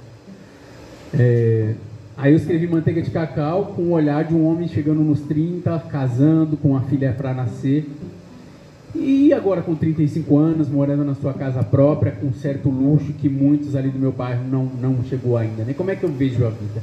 É, 1.15 1.75
aí 2.17 2.33
eu 2.33 2.37
escrevi 2.37 2.67
Manteiga 2.67 3.03
de 3.03 3.11
Cacau 3.11 3.75
com 3.77 3.83
o 3.83 3.91
olhar 3.91 4.25
de 4.25 4.35
um 4.35 4.47
homem 4.47 4.69
chegando 4.69 5.01
nos 5.01 5.21
30, 5.21 5.79
casando, 5.91 6.57
com 6.57 6.71
uma 6.71 6.83
filha 6.83 7.13
para 7.13 7.35
nascer. 7.35 7.89
E 8.95 9.33
agora 9.33 9.63
com 9.63 9.75
35 9.75 10.37
anos, 10.37 10.69
morando 10.69 11.05
na 11.05 11.15
sua 11.15 11.33
casa 11.33 11.63
própria, 11.63 12.13
com 12.13 12.33
certo 12.33 12.69
luxo 12.69 13.13
que 13.15 13.29
muitos 13.29 13.75
ali 13.75 13.89
do 13.89 13.99
meu 13.99 14.13
bairro 14.13 14.45
não, 14.45 14.65
não 14.65 15.03
chegou 15.05 15.37
ainda. 15.37 15.65
Né? 15.65 15.73
Como 15.73 15.91
é 15.91 15.97
que 15.97 16.05
eu 16.05 16.11
vejo 16.11 16.45
a 16.45 16.51
vida? 16.51 16.83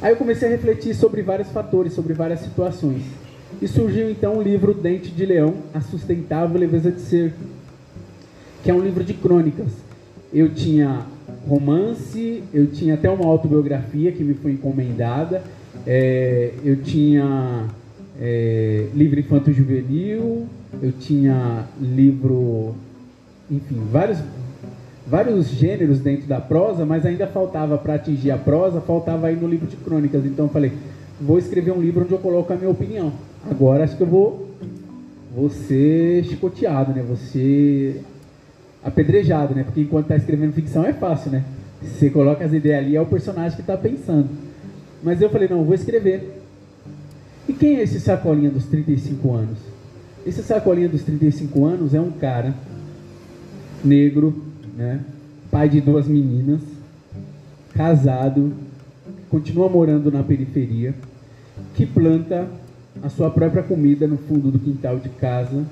Aí 0.00 0.12
eu 0.12 0.16
comecei 0.16 0.48
a 0.48 0.50
refletir 0.50 0.94
sobre 0.94 1.22
vários 1.22 1.50
fatores, 1.50 1.92
sobre 1.92 2.12
várias 2.12 2.40
situações. 2.40 3.02
E 3.60 3.66
surgiu 3.66 4.10
então 4.10 4.36
o 4.36 4.42
livro 4.42 4.72
Dente 4.72 5.10
de 5.10 5.26
Leão, 5.26 5.54
A 5.74 5.80
Sustentável 5.80 6.58
Leveza 6.60 6.92
de 6.92 7.00
Ser, 7.00 7.34
que 8.62 8.70
é 8.70 8.74
um 8.74 8.80
livro 8.80 9.02
de 9.02 9.14
crônicas. 9.14 9.72
Eu 10.32 10.50
tinha 10.50 11.06
romance, 11.48 12.44
eu 12.52 12.66
tinha 12.66 12.94
até 12.94 13.08
uma 13.10 13.26
autobiografia 13.26 14.12
que 14.12 14.22
me 14.22 14.34
foi 14.34 14.52
encomendada, 14.52 15.42
é, 15.86 16.52
eu 16.62 16.76
tinha 16.82 17.66
é, 18.20 18.88
livro 18.94 19.18
infanto-juvenil, 19.18 20.46
eu 20.82 20.92
tinha 20.92 21.64
livro, 21.80 22.74
enfim, 23.50 23.80
vários, 23.90 24.18
vários 25.06 25.48
gêneros 25.48 25.98
dentro 26.00 26.26
da 26.26 26.40
prosa, 26.40 26.84
mas 26.84 27.06
ainda 27.06 27.26
faltava 27.26 27.78
para 27.78 27.94
atingir 27.94 28.30
a 28.30 28.36
prosa, 28.36 28.80
faltava 28.80 29.28
aí 29.28 29.36
no 29.36 29.48
livro 29.48 29.66
de 29.66 29.76
crônicas. 29.76 30.24
Então 30.26 30.44
eu 30.44 30.50
falei, 30.50 30.72
vou 31.20 31.38
escrever 31.38 31.72
um 31.72 31.80
livro 31.80 32.04
onde 32.04 32.12
eu 32.12 32.18
coloco 32.18 32.52
a 32.52 32.56
minha 32.56 32.70
opinião. 32.70 33.12
Agora 33.44 33.84
acho 33.84 33.96
que 33.96 34.02
eu 34.02 34.06
vou, 34.06 34.48
vou 35.34 35.50
ser 35.50 36.24
chicoteado, 36.24 36.92
né? 36.92 37.02
Vou 37.02 37.16
ser 37.16 38.02
apedrejado, 38.82 39.54
né? 39.54 39.64
Porque 39.64 39.80
enquanto 39.80 40.04
está 40.04 40.16
escrevendo 40.16 40.52
ficção 40.52 40.84
é 40.84 40.92
fácil, 40.92 41.30
né? 41.30 41.44
Você 41.82 42.10
coloca 42.10 42.44
as 42.44 42.52
ideias 42.52 42.84
ali, 42.84 42.96
é 42.96 43.00
o 43.00 43.06
personagem 43.06 43.54
que 43.54 43.62
está 43.62 43.76
pensando. 43.76 44.28
Mas 45.02 45.20
eu 45.22 45.30
falei, 45.30 45.48
não, 45.48 45.58
eu 45.58 45.64
vou 45.64 45.74
escrever. 45.74 46.42
E 47.48 47.52
quem 47.52 47.76
é 47.76 47.82
esse 47.82 48.00
sacolinha 48.00 48.50
dos 48.50 48.66
35 48.66 49.32
anos? 49.32 49.58
Esse 50.26 50.42
sacolinha 50.42 50.88
dos 50.88 51.02
35 51.02 51.64
anos 51.64 51.94
é 51.94 52.00
um 52.00 52.10
cara 52.10 52.54
negro, 53.84 54.44
né? 54.76 55.00
Pai 55.50 55.68
de 55.68 55.80
duas 55.80 56.06
meninas, 56.06 56.60
casado, 57.72 58.52
continua 59.30 59.68
morando 59.68 60.10
na 60.10 60.22
periferia, 60.22 60.94
que 61.74 61.86
planta 61.86 62.46
a 63.02 63.08
sua 63.08 63.30
própria 63.30 63.62
comida 63.62 64.06
no 64.06 64.16
fundo 64.16 64.50
do 64.50 64.58
quintal 64.58 64.98
de 64.98 65.08
casa, 65.10 65.64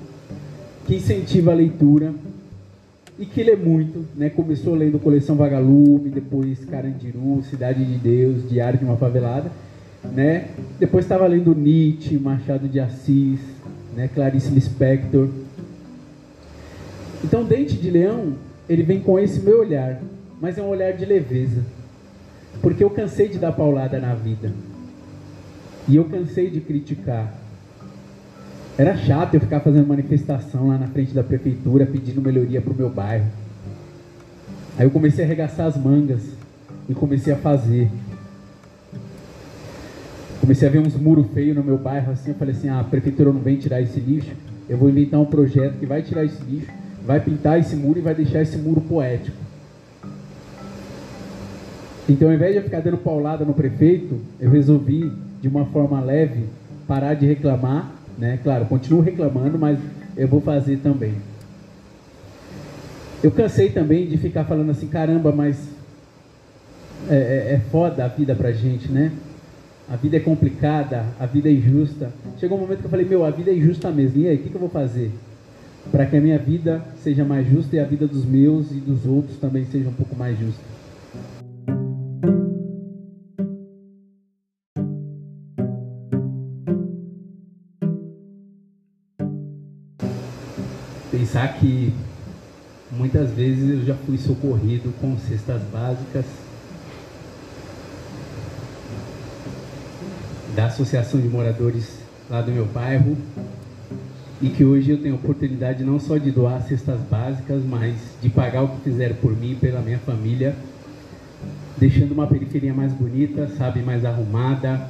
que 0.85 0.95
incentiva 0.95 1.51
a 1.51 1.55
leitura 1.55 2.13
e 3.19 3.25
que 3.25 3.43
lê 3.43 3.55
muito, 3.55 4.05
né? 4.15 4.29
Começou 4.29 4.75
lendo 4.75 4.99
Coleção 4.99 5.35
Vagalume, 5.35 6.09
depois 6.09 6.63
Carandiru, 6.65 7.41
Cidade 7.49 7.83
de 7.83 7.97
Deus, 7.97 8.47
Diário 8.47 8.79
de 8.79 8.85
uma 8.85 8.95
Favelada, 8.95 9.51
né? 10.03 10.49
Depois 10.79 11.05
estava 11.05 11.25
lendo 11.27 11.55
Nietzsche, 11.55 12.17
Machado 12.17 12.67
de 12.67 12.79
Assis, 12.79 13.39
né? 13.95 14.09
Clarice 14.13 14.49
Lispector. 14.49 15.29
Então, 17.23 17.43
Dente 17.43 17.75
de 17.75 17.89
Leão, 17.89 18.35
ele 18.69 18.83
vem 18.83 18.99
com 18.99 19.17
esse 19.17 19.39
meu 19.39 19.61
olhar, 19.61 19.99
mas 20.39 20.57
é 20.57 20.61
um 20.61 20.67
olhar 20.67 20.93
de 20.93 21.03
leveza. 21.03 21.63
Porque 22.61 22.83
eu 22.83 22.89
cansei 22.89 23.27
de 23.27 23.39
dar 23.39 23.51
paulada 23.51 23.99
na 23.99 24.13
vida. 24.13 24.51
E 25.87 25.95
eu 25.95 26.05
cansei 26.05 26.49
de 26.49 26.59
criticar. 26.59 27.33
Era 28.77 28.95
chato 28.97 29.33
eu 29.33 29.39
ficar 29.39 29.61
fazendo 29.61 29.87
manifestação 29.87 30.67
lá 30.67 30.77
na 30.77 30.87
frente 30.87 31.13
da 31.13 31.23
prefeitura 31.23 31.85
pedindo 31.85 32.21
melhoria 32.21 32.61
para 32.61 32.73
o 32.73 32.75
meu 32.75 32.89
bairro. 32.89 33.25
Aí 34.77 34.85
eu 34.85 34.91
comecei 34.91 35.23
a 35.23 35.27
arregaçar 35.27 35.65
as 35.65 35.77
mangas 35.77 36.21
e 36.87 36.93
comecei 36.93 37.33
a 37.33 37.37
fazer. 37.37 37.89
comecei 40.41 40.67
a 40.67 40.71
ver 40.71 40.79
uns 40.79 40.95
muros 40.95 41.27
feios 41.33 41.55
no 41.55 41.63
meu 41.63 41.77
bairro, 41.77 42.11
assim, 42.11 42.29
eu 42.29 42.35
falei 42.35 42.53
assim, 42.53 42.69
ah, 42.69 42.79
a 42.79 42.83
prefeitura 42.83 43.33
não 43.33 43.41
vem 43.41 43.57
tirar 43.57 43.81
esse 43.81 43.99
lixo, 43.99 44.31
eu 44.69 44.77
vou 44.77 44.89
inventar 44.89 45.19
um 45.19 45.25
projeto 45.25 45.79
que 45.79 45.85
vai 45.85 46.01
tirar 46.01 46.23
esse 46.23 46.41
lixo, 46.43 46.71
vai 47.05 47.19
pintar 47.19 47.59
esse 47.59 47.75
muro 47.75 47.99
e 47.99 48.01
vai 48.01 48.13
deixar 48.13 48.41
esse 48.41 48.57
muro 48.57 48.79
poético. 48.81 49.35
Então, 52.07 52.29
ao 52.29 52.33
invés 52.33 52.51
de 52.53 52.59
eu 52.59 52.63
ficar 52.63 52.79
dando 52.79 52.97
paulada 52.97 53.43
no 53.43 53.53
prefeito, 53.53 54.19
eu 54.39 54.49
resolvi, 54.49 55.11
de 55.41 55.47
uma 55.47 55.65
forma 55.65 55.99
leve, 56.01 56.45
parar 56.87 57.13
de 57.13 57.25
reclamar, 57.25 57.91
né? 58.17 58.39
Claro, 58.43 58.65
continuo 58.65 59.01
reclamando, 59.01 59.57
mas 59.57 59.77
eu 60.15 60.27
vou 60.27 60.41
fazer 60.41 60.77
também. 60.77 61.13
Eu 63.23 63.31
cansei 63.31 63.69
também 63.69 64.07
de 64.07 64.17
ficar 64.17 64.45
falando 64.45 64.69
assim, 64.69 64.87
caramba, 64.87 65.31
mas 65.31 65.69
é, 67.09 67.15
é, 67.15 67.53
é 67.53 67.61
foda 67.71 68.05
a 68.05 68.07
vida 68.07 68.35
pra 68.35 68.51
gente, 68.51 68.91
né? 68.91 69.11
A 69.89 69.95
vida 69.95 70.17
é 70.17 70.19
complicada, 70.19 71.05
a 71.19 71.25
vida 71.25 71.47
é 71.47 71.51
injusta. 71.53 72.11
Chegou 72.39 72.57
um 72.57 72.61
momento 72.61 72.79
que 72.79 72.85
eu 72.85 72.89
falei, 72.89 73.05
meu, 73.05 73.23
a 73.23 73.31
vida 73.31 73.51
é 73.51 73.55
injusta 73.55 73.89
mesmo. 73.89 74.21
E 74.21 74.27
aí, 74.27 74.35
o 74.35 74.39
que, 74.39 74.49
que 74.49 74.55
eu 74.55 74.59
vou 74.59 74.69
fazer? 74.69 75.11
Para 75.91 76.05
que 76.05 76.17
a 76.17 76.21
minha 76.21 76.37
vida 76.37 76.83
seja 77.01 77.23
mais 77.23 77.47
justa 77.47 77.75
e 77.75 77.79
a 77.79 77.85
vida 77.85 78.05
dos 78.05 78.25
meus 78.25 78.69
e 78.71 78.75
dos 78.75 79.05
outros 79.05 79.37
também 79.37 79.65
seja 79.65 79.87
um 79.87 79.93
pouco 79.93 80.15
mais 80.15 80.37
justa. 80.37 80.76
Pensar 91.27 91.59
que 91.59 91.93
muitas 92.89 93.31
vezes 93.31 93.69
eu 93.69 93.85
já 93.85 93.95
fui 93.95 94.17
socorrido 94.17 94.93
com 95.01 95.17
cestas 95.17 95.61
básicas 95.63 96.25
da 100.55 100.67
Associação 100.67 101.19
de 101.19 101.27
Moradores 101.27 101.99
lá 102.29 102.41
do 102.41 102.53
meu 102.53 102.65
bairro 102.65 103.17
e 104.41 104.47
que 104.47 104.63
hoje 104.63 104.91
eu 104.91 105.01
tenho 105.01 105.15
a 105.15 105.17
oportunidade 105.17 105.83
não 105.83 105.99
só 105.99 106.17
de 106.17 106.31
doar 106.31 106.61
cestas 106.61 107.01
básicas, 107.01 107.61
mas 107.61 107.97
de 108.21 108.29
pagar 108.29 108.63
o 108.63 108.69
que 108.69 108.83
fizeram 108.85 109.17
por 109.17 109.35
mim 109.35 109.51
e 109.51 109.55
pela 109.55 109.81
minha 109.81 109.99
família, 109.99 110.55
deixando 111.77 112.13
uma 112.13 112.27
periferia 112.27 112.73
mais 112.73 112.93
bonita, 112.93 113.49
sabe, 113.57 113.81
mais 113.81 114.05
arrumada. 114.05 114.89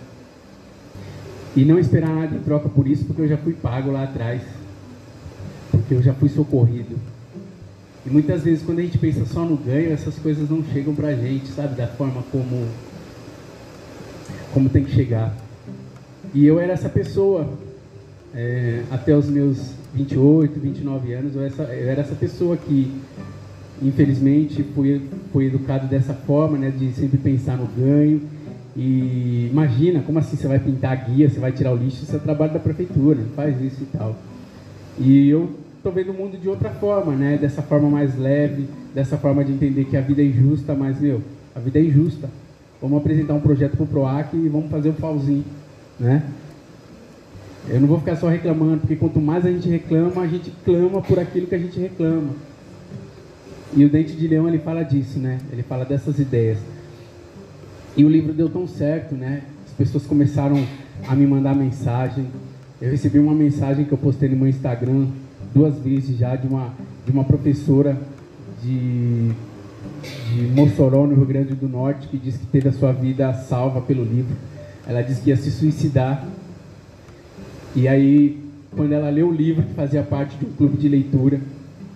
E 1.56 1.66
não 1.66 1.80
esperar 1.80 2.14
nada 2.14 2.36
em 2.36 2.42
troca 2.42 2.70
por 2.70 2.88
isso, 2.88 3.06
porque 3.06 3.24
eu 3.24 3.28
já 3.28 3.38
fui 3.38 3.54
pago 3.54 3.90
lá 3.90 4.04
atrás, 4.04 4.44
porque 5.88 5.94
eu 5.94 6.04
já 6.04 6.14
fui 6.14 6.28
socorrido. 6.28 6.98
E 8.06 8.10
muitas 8.10 8.44
vezes 8.44 8.62
quando 8.64 8.80
a 8.80 8.82
gente 8.82 8.98
pensa 8.98 9.26
só 9.26 9.46
no 9.46 9.56
ganho, 9.56 9.94
essas 9.94 10.16
coisas 10.20 10.50
não 10.50 10.62
chegam 10.62 10.94
pra 10.94 11.14
gente, 11.14 11.48
sabe, 11.48 11.76
da 11.76 11.88
forma 11.88 12.24
como 12.30 12.68
como 14.54 14.70
tem 14.70 14.84
que 14.84 14.92
chegar. 14.92 15.34
E 16.34 16.46
eu 16.46 16.60
era 16.60 16.74
essa 16.74 16.90
pessoa. 16.90 17.48
É, 18.36 18.84
até 18.92 19.16
os 19.16 19.28
meus 19.28 19.72
28, 19.96 20.60
29 20.60 21.14
anos, 21.14 21.36
eu, 21.36 21.44
essa, 21.44 21.64
eu 21.64 21.90
era 21.90 22.02
essa 22.02 22.14
pessoa 22.14 22.58
que, 22.58 22.92
infelizmente, 23.82 24.64
fui, 24.76 25.02
fui 25.32 25.48
educado 25.48 25.88
dessa 25.88 26.14
forma, 26.14 26.58
né, 26.58 26.70
de 26.70 26.92
sempre 26.92 27.18
pensar 27.18 27.58
no 27.58 27.66
ganho. 27.66 28.22
E 28.76 29.48
imagina, 29.50 30.02
como 30.02 30.20
assim 30.20 30.36
você 30.36 30.48
vai 30.48 30.60
pintar 30.60 30.92
a 30.92 30.96
guia, 30.96 31.30
você 31.30 31.40
vai 31.40 31.52
tirar 31.52 31.72
o 31.72 31.78
lixo, 31.78 32.04
isso 32.04 32.16
é 32.16 32.20
trabalho 32.20 32.54
da 32.54 32.60
prefeitura, 32.60 33.20
faz 33.36 33.60
isso 33.62 33.82
e 33.82 33.98
tal. 33.98 34.16
E 35.00 35.30
eu 35.30 35.50
estou 35.88 35.94
vendo 35.94 36.12
o 36.12 36.14
mundo 36.14 36.38
de 36.38 36.50
outra 36.50 36.70
forma, 36.70 37.14
né, 37.14 37.38
dessa 37.38 37.62
forma 37.62 37.90
mais 37.90 38.18
leve, 38.18 38.68
dessa 38.94 39.18
forma 39.18 39.44
de 39.44 39.54
entender 39.54 39.86
que 39.86 39.96
a 39.96 40.02
vida 40.02 40.22
é 40.22 40.26
injusta, 40.26 40.74
mas, 40.74 41.00
meu, 41.00 41.22
a 41.56 41.60
vida 41.60 41.80
é 41.80 41.84
injusta. 41.84 42.30
Vamos 42.82 42.98
apresentar 43.00 43.34
um 43.34 43.40
projeto 43.40 43.78
para 43.78 43.84
o 43.84 43.88
PROAC 43.88 44.34
e 44.36 44.50
vamos 44.50 44.70
fazer 44.70 44.90
o 44.90 44.94
pauzinho 44.94 45.46
né? 46.00 46.24
Eu 47.70 47.82
não 47.82 47.88
vou 47.88 48.00
ficar 48.00 48.16
só 48.16 48.28
reclamando, 48.28 48.82
porque 48.82 48.96
quanto 48.96 49.20
mais 49.20 49.46
a 49.46 49.52
gente 49.52 49.68
reclama, 49.68 50.22
a 50.22 50.28
gente 50.28 50.52
clama 50.64 51.02
por 51.02 51.20
aquilo 51.20 51.48
que 51.48 51.56
a 51.56 51.58
gente 51.58 51.80
reclama. 51.80 52.30
E 53.76 53.84
o 53.84 53.90
Dente 53.90 54.14
de 54.14 54.28
Leão, 54.28 54.48
ele 54.48 54.60
fala 54.60 54.84
disso, 54.84 55.20
né? 55.20 55.40
Ele 55.52 55.64
fala 55.64 55.84
dessas 55.84 56.20
ideias. 56.20 56.60
E 57.96 58.06
o 58.06 58.10
livro 58.10 58.32
deu 58.32 58.48
tão 58.48 58.68
certo, 58.68 59.16
né? 59.16 59.42
As 59.66 59.74
pessoas 59.74 60.06
começaram 60.06 60.64
a 61.08 61.16
me 61.16 61.26
mandar 61.26 61.56
mensagem. 61.56 62.28
Eu 62.80 62.92
recebi 62.92 63.20
uma 63.20 63.34
mensagem 63.34 63.84
que 63.84 63.92
eu 63.92 63.98
postei 63.98 64.30
no 64.30 64.38
meu 64.38 64.48
Instagram 64.48 65.08
duas 65.54 65.78
vezes 65.80 66.18
já 66.18 66.36
de 66.36 66.48
uma, 66.48 66.74
de 67.06 67.12
uma 67.12 67.24
professora 67.24 67.98
de, 68.62 69.32
de 70.34 70.42
Mossoró, 70.54 71.06
no 71.06 71.16
Rio 71.16 71.26
Grande 71.26 71.54
do 71.54 71.68
Norte, 71.68 72.08
que 72.08 72.18
disse 72.18 72.40
que 72.40 72.46
teve 72.48 72.70
a 72.70 72.74
sua 72.74 72.92
vida 72.92 73.34
salva 73.34 73.82
pelo 73.82 74.04
livro. 74.04 74.36
Ela 74.88 75.02
disse 75.02 75.22
que 75.22 75.30
ia 75.30 75.38
se 75.38 75.52
suicidar. 75.52 76.28
E 77.76 77.88
aí, 77.88 78.42
quando 78.76 78.92
ela 78.92 79.10
leu 79.10 79.30
o 79.30 79.34
livro, 79.34 79.64
que 79.64 79.74
fazia 79.74 80.04
parte 80.04 80.38
de 80.38 80.46
um 80.46 80.52
clube 80.52 80.78
de 80.78 80.88
leitura 80.88 81.40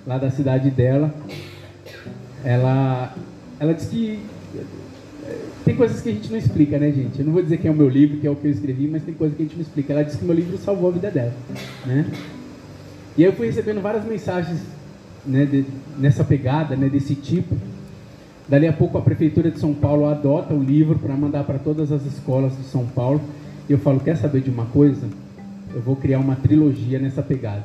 lá 0.06 0.17
da 0.17 0.30
cidade 0.30 0.69
dela, 0.69 1.13
ela, 2.43 3.15
ela 3.60 3.73
disse 3.73 3.89
que 3.89 4.19
tem 5.63 5.75
coisas 5.75 6.01
que 6.01 6.10
a 6.10 6.12
gente 6.12 6.30
não 6.30 6.38
explica, 6.38 6.80
né, 6.80 6.91
gente? 6.91 7.19
Eu 7.19 7.25
não 7.25 7.34
vou 7.34 7.41
dizer 7.41 7.58
que 7.58 7.67
é 7.67 7.71
o 7.71 7.75
meu 7.75 7.88
livro, 7.88 8.17
que 8.17 8.25
é 8.25 8.30
o 8.30 8.36
que 8.36 8.47
eu 8.47 8.51
escrevi, 8.51 8.88
mas 8.88 9.04
tem 9.04 9.13
coisas 9.13 9.38
que 9.38 9.43
a 9.43 9.45
gente 9.45 9.56
não 9.56 9.62
explica. 9.62 9.93
Ela 9.93 10.04
disse 10.04 10.17
que 10.17 10.25
meu 10.25 10.36
livro 10.36 10.58
salvou 10.58 10.89
a 10.89 10.91
vida 10.91 11.12
dela, 11.12 11.34
né? 11.86 12.06
E 13.17 13.24
eu 13.24 13.34
fui 13.34 13.47
recebendo 13.47 13.82
várias 13.82 14.06
mensagens 14.06 14.62
né, 15.26 15.45
de, 15.45 15.65
nessa 15.97 16.24
pegada, 16.24 16.76
né, 16.76 16.88
desse 16.88 17.15
tipo. 17.15 17.56
Dali 18.47 18.67
a 18.67 18.74
pouco 18.74 18.97
a 18.97 19.02
prefeitura 19.02 19.52
de 19.52 19.60
São 19.60 19.74
Paulo 19.74 20.06
adota 20.06 20.54
o 20.54 20.62
livro 20.62 20.97
para 20.97 21.15
mandar 21.15 21.43
para 21.43 21.60
todas 21.60 21.91
as 21.91 22.06
escolas 22.06 22.58
de 22.58 22.63
São 22.63 22.86
Paulo. 22.86 23.21
E 23.69 23.74
eu 23.74 23.80
falo, 23.80 24.00
quer 24.00 24.17
saber 24.17 24.41
de 24.41 24.50
uma 24.50 24.65
coisa? 24.65 25.08
Eu 25.74 25.82
vou 25.82 25.95
criar 25.95 26.19
uma 26.19 26.36
trilogia 26.36 27.00
nessa 27.00 27.21
pegada. 27.21 27.63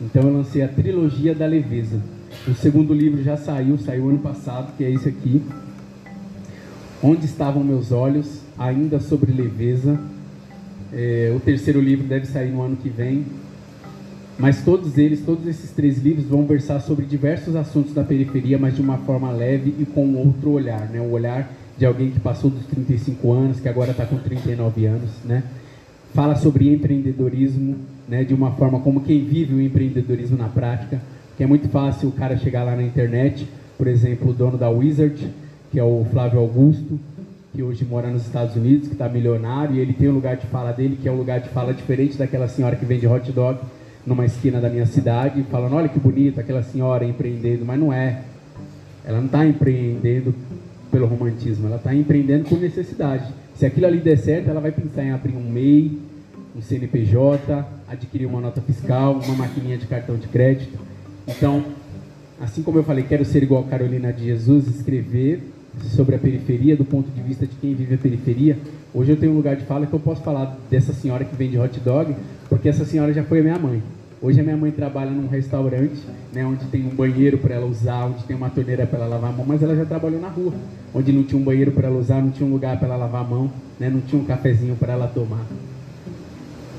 Então 0.00 0.22
eu 0.22 0.32
lancei 0.32 0.62
a 0.62 0.68
trilogia 0.68 1.34
da 1.34 1.46
leveza. 1.46 2.00
O 2.46 2.54
segundo 2.54 2.94
livro 2.94 3.22
já 3.22 3.36
saiu, 3.36 3.76
saiu 3.78 4.08
ano 4.08 4.18
passado, 4.18 4.72
que 4.76 4.84
é 4.84 4.90
esse 4.90 5.08
aqui. 5.08 5.42
Onde 7.02 7.26
estavam 7.26 7.64
meus 7.64 7.92
olhos, 7.92 8.40
ainda 8.58 9.00
sobre 9.00 9.32
leveza. 9.32 9.98
É, 10.92 11.32
o 11.34 11.40
terceiro 11.40 11.80
livro 11.80 12.06
deve 12.06 12.26
sair 12.26 12.50
no 12.50 12.62
ano 12.62 12.76
que 12.76 12.88
vem. 12.88 13.24
Mas 14.40 14.64
todos 14.64 14.96
eles, 14.96 15.20
todos 15.20 15.46
esses 15.46 15.70
três 15.70 15.98
livros 15.98 16.24
vão 16.24 16.46
versar 16.46 16.80
sobre 16.80 17.04
diversos 17.04 17.54
assuntos 17.54 17.92
da 17.92 18.02
periferia, 18.02 18.58
mas 18.58 18.74
de 18.74 18.80
uma 18.80 18.96
forma 18.96 19.30
leve 19.30 19.74
e 19.78 19.84
com 19.84 20.14
outro 20.14 20.52
olhar, 20.52 20.88
né? 20.88 20.98
O 20.98 21.10
olhar 21.10 21.52
de 21.76 21.84
alguém 21.84 22.10
que 22.10 22.18
passou 22.18 22.50
dos 22.50 22.64
35 22.64 23.32
anos, 23.32 23.60
que 23.60 23.68
agora 23.68 23.90
está 23.90 24.06
com 24.06 24.16
39 24.16 24.86
anos, 24.86 25.10
né? 25.26 25.42
Fala 26.14 26.36
sobre 26.36 26.72
empreendedorismo, 26.72 27.76
né? 28.08 28.24
De 28.24 28.32
uma 28.32 28.52
forma 28.52 28.80
como 28.80 29.02
quem 29.02 29.22
vive 29.22 29.52
o 29.54 29.60
empreendedorismo 29.60 30.38
na 30.38 30.48
prática, 30.48 31.02
que 31.36 31.44
é 31.44 31.46
muito 31.46 31.68
fácil 31.68 32.08
o 32.08 32.12
cara 32.12 32.38
chegar 32.38 32.64
lá 32.64 32.74
na 32.74 32.82
internet, 32.82 33.46
por 33.76 33.86
exemplo, 33.86 34.30
o 34.30 34.32
dono 34.32 34.56
da 34.56 34.70
Wizard, 34.70 35.28
que 35.70 35.78
é 35.78 35.84
o 35.84 36.06
Flávio 36.10 36.40
Augusto, 36.40 36.98
que 37.52 37.62
hoje 37.62 37.84
mora 37.84 38.08
nos 38.08 38.24
Estados 38.24 38.56
Unidos, 38.56 38.88
que 38.88 38.94
está 38.94 39.06
milionário, 39.06 39.76
e 39.76 39.80
ele 39.80 39.92
tem 39.92 40.08
um 40.08 40.14
lugar 40.14 40.38
de 40.38 40.46
fala 40.46 40.72
dele, 40.72 40.98
que 41.00 41.06
é 41.06 41.12
um 41.12 41.16
lugar 41.16 41.40
de 41.40 41.50
fala 41.50 41.74
diferente 41.74 42.16
daquela 42.16 42.48
senhora 42.48 42.74
que 42.74 42.86
vende 42.86 43.06
hot 43.06 43.30
dog, 43.32 43.58
numa 44.06 44.24
esquina 44.24 44.60
da 44.60 44.68
minha 44.68 44.86
cidade, 44.86 45.42
falando: 45.50 45.76
olha 45.76 45.88
que 45.88 45.98
bonita 45.98 46.40
aquela 46.40 46.62
senhora 46.62 47.04
empreendendo, 47.04 47.64
mas 47.64 47.78
não 47.78 47.92
é. 47.92 48.22
Ela 49.04 49.18
não 49.18 49.26
está 49.26 49.46
empreendendo 49.46 50.34
pelo 50.90 51.06
romantismo, 51.06 51.66
ela 51.66 51.76
está 51.76 51.94
empreendendo 51.94 52.44
por 52.48 52.60
necessidade. 52.60 53.32
Se 53.54 53.66
aquilo 53.66 53.86
ali 53.86 53.98
der 53.98 54.18
certo, 54.18 54.50
ela 54.50 54.60
vai 54.60 54.72
pensar 54.72 55.04
em 55.04 55.12
abrir 55.12 55.36
um 55.36 55.50
MEI, 55.50 55.98
um 56.56 56.60
CNPJ, 56.60 57.66
adquirir 57.88 58.26
uma 58.26 58.40
nota 58.40 58.60
fiscal, 58.60 59.20
uma 59.24 59.34
maquininha 59.34 59.76
de 59.76 59.86
cartão 59.86 60.16
de 60.16 60.28
crédito. 60.28 60.78
Então, 61.26 61.64
assim 62.40 62.62
como 62.62 62.78
eu 62.78 62.82
falei, 62.82 63.04
quero 63.04 63.24
ser 63.24 63.42
igual 63.42 63.64
a 63.64 63.68
Carolina 63.68 64.12
de 64.12 64.24
Jesus, 64.24 64.66
escrever 64.66 65.42
sobre 65.78 66.16
a 66.16 66.18
periferia, 66.18 66.76
do 66.76 66.84
ponto 66.84 67.10
de 67.10 67.22
vista 67.22 67.46
de 67.46 67.54
quem 67.56 67.74
vive 67.74 67.94
a 67.94 67.98
periferia. 67.98 68.58
Hoje 68.92 69.12
eu 69.12 69.16
tenho 69.16 69.32
um 69.32 69.36
lugar 69.36 69.56
de 69.56 69.64
fala 69.64 69.86
que 69.86 69.92
eu 69.92 70.00
posso 70.00 70.22
falar 70.22 70.58
dessa 70.70 70.92
senhora 70.92 71.24
que 71.24 71.34
vende 71.36 71.58
hot 71.58 71.78
dog, 71.80 72.14
porque 72.48 72.68
essa 72.68 72.84
senhora 72.84 73.12
já 73.12 73.22
foi 73.22 73.40
a 73.40 73.42
minha 73.42 73.58
mãe. 73.58 73.82
Hoje 74.22 74.38
a 74.38 74.42
minha 74.42 74.56
mãe 74.56 74.70
trabalha 74.70 75.10
num 75.10 75.28
restaurante, 75.28 75.98
né, 76.32 76.44
onde 76.44 76.66
tem 76.66 76.84
um 76.84 76.90
banheiro 76.90 77.38
para 77.38 77.54
ela 77.54 77.64
usar, 77.64 78.04
onde 78.04 78.22
tem 78.24 78.36
uma 78.36 78.50
torneira 78.50 78.86
para 78.86 78.98
ela 78.98 79.08
lavar 79.08 79.30
a 79.30 79.32
mão, 79.32 79.46
mas 79.46 79.62
ela 79.62 79.74
já 79.74 79.86
trabalhou 79.86 80.20
na 80.20 80.28
rua, 80.28 80.52
onde 80.92 81.10
não 81.10 81.22
tinha 81.22 81.40
um 81.40 81.44
banheiro 81.44 81.72
para 81.72 81.88
ela 81.88 81.98
usar, 81.98 82.20
não 82.20 82.30
tinha 82.30 82.46
um 82.46 82.52
lugar 82.52 82.78
para 82.78 82.88
ela 82.88 82.96
lavar 82.96 83.24
a 83.24 83.28
mão, 83.28 83.50
né, 83.78 83.88
não 83.88 84.00
tinha 84.02 84.20
um 84.20 84.24
cafezinho 84.26 84.76
para 84.76 84.92
ela 84.92 85.06
tomar. 85.06 85.46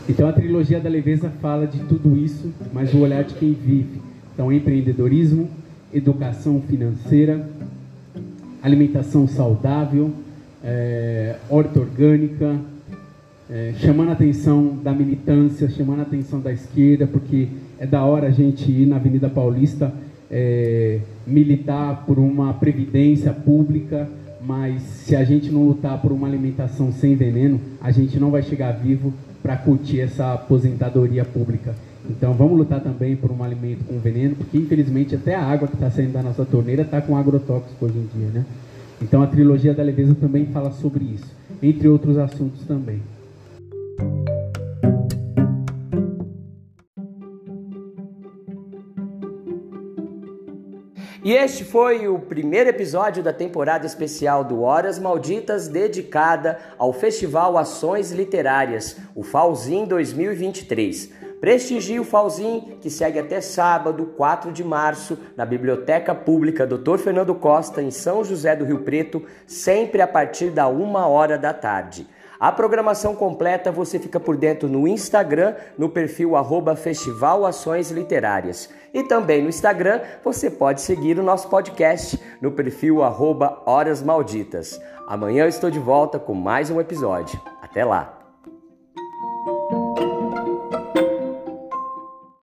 Então 0.08 0.27
a 0.27 0.34
trilogia 0.34 0.80
da 0.80 0.89
leveza 0.89 1.32
fala 1.41 1.65
de 1.65 1.80
tudo 1.80 2.15
isso, 2.15 2.54
mas 2.71 2.93
o 2.93 2.99
olhar 2.99 3.23
de 3.23 3.34
quem 3.34 3.54
vive. 3.54 4.01
Então 4.34 4.51
empreendedorismo, 4.51 5.49
educação 5.91 6.62
financeira, 6.62 7.49
alimentação 8.62 9.28
saudável, 9.28 10.12
é, 10.63 11.36
horta 11.50 11.80
orgânica, 11.80 12.60
é, 13.50 13.74
chamando 13.78 14.10
a 14.10 14.13
atenção 14.13 14.78
da 14.82 14.93
militância, 14.93 15.69
chamando 15.69 16.00
a 16.00 16.04
atenção 16.04 16.39
da 16.39 16.54
esquerda, 16.54 17.08
porque 17.08 17.47
é 17.80 17.86
da 17.86 18.04
hora 18.06 18.28
a 18.28 18.32
gente 18.32 18.71
ir 18.71 18.86
na 18.86 18.97
Avenida 18.97 19.30
Paulista 19.30 19.91
é, 20.30 21.00
militar 21.28 22.06
por 22.06 22.17
uma 22.17 22.54
previdência 22.54 23.34
pública, 23.34 24.08
mas 24.41 24.82
se 24.82 25.15
a 25.15 25.24
gente 25.24 25.52
não 25.52 25.67
lutar 25.67 26.02
por 26.02 26.12
uma 26.12 26.28
alimentação 26.28 26.91
sem 26.91 27.15
veneno, 27.15 27.60
a 27.82 27.91
gente 27.91 28.19
não 28.19 28.32
vai 28.32 28.41
chegar 28.41 28.71
vivo 28.71 29.13
para 29.43 29.58
curtir 29.58 30.00
essa 30.00 30.34
aposentadoria 30.34 31.26
pública. 31.26 31.76
Então 32.12 32.34
vamos 32.34 32.58
lutar 32.58 32.82
também 32.82 33.15
por 33.15 33.32
um 33.32 33.41
alimento 33.41 33.86
com 33.86 33.97
veneno, 33.97 34.36
porque 34.36 34.58
infelizmente 34.58 35.15
até 35.15 35.34
a 35.34 35.43
água 35.43 35.67
que 35.67 35.76
está 35.76 35.89
saindo 35.89 36.12
da 36.12 36.21
nossa 36.21 36.45
torneira 36.45 36.82
está 36.82 37.02
com 37.02 37.15
agrotóxico 37.15 37.86
hoje 37.86 37.97
em 37.97 38.10
dia, 38.17 38.28
né? 38.28 38.45
Então 39.02 39.21
a 39.24 39.28
trilogia 39.28 39.74
da 39.74 39.82
leveza 39.82 40.13
também 40.13 40.45
fala 40.47 40.71
sobre 40.71 41.06
isso, 41.06 41.34
entre 41.63 41.88
outros 41.88 42.17
assuntos 42.17 42.65
também. 42.65 43.02
E 51.24 51.34
este 51.34 51.63
foi 51.63 52.08
o 52.08 52.17
primeiro 52.17 52.71
episódio 52.71 53.24
da 53.24 53.32
temporada 53.32 53.86
especial 53.86 54.43
do 54.43 54.62
Horas 54.62 55.00
Malditas, 55.00 55.67
dedicada 55.67 56.58
ao 56.78 56.91
Festival 56.91 57.58
Ações 57.58 58.12
Literárias, 58.12 58.97
o 59.15 59.24
Falzin 59.24 59.86
2023. 59.86 61.20
Prestigie 61.41 61.99
o 61.99 62.04
Falzin, 62.04 62.77
que 62.80 62.88
segue 62.88 63.17
até 63.17 63.41
sábado, 63.41 64.13
4 64.15 64.51
de 64.51 64.63
março, 64.63 65.17
na 65.36 65.43
Biblioteca 65.43 66.13
Pública 66.13 66.67
Dr. 66.67 66.99
Fernando 66.99 67.34
Costa, 67.34 67.82
em 67.82 67.89
São 67.89 68.23
José 68.23 68.56
do 68.56 68.63
Rio 68.63 68.82
Preto, 68.82 69.23
sempre 69.47 70.04
a 70.04 70.08
partir 70.08 70.51
da 70.51 70.67
uma 70.67 71.08
hora 71.08 71.39
da 71.39 71.51
tarde. 71.51 72.08
A 72.39 72.51
programação 72.51 73.15
completa 73.15 73.71
você 73.71 73.97
fica 73.97 74.19
por 74.19 74.38
dentro 74.38 74.69
no 74.69 74.88
Instagram, 74.88 75.56
no 75.80 75.89
perfil 75.89 76.36
arroba 76.36 76.75
Festival 76.75 77.43
Ações 77.43 77.89
Literárias. 77.89 78.69
E 78.93 79.04
também 79.04 79.41
no 79.41 79.49
Instagram 79.49 80.01
você 80.23 80.49
pode 80.49 80.82
seguir 80.82 81.17
o 81.17 81.23
nosso 81.23 81.49
podcast 81.49 82.19
no 82.39 82.51
perfil 82.51 83.01
arroba 83.01 83.63
Horas 83.65 84.04
Malditas. 84.04 84.80
Amanhã 85.08 85.45
eu 85.45 85.49
estou 85.49 85.71
de 85.71 85.80
volta 85.80 86.19
com 86.19 86.36
mais 86.36 86.69
um 86.69 86.80
episódio. 86.80 87.41
Até 87.62 87.84
lá! 87.84 88.20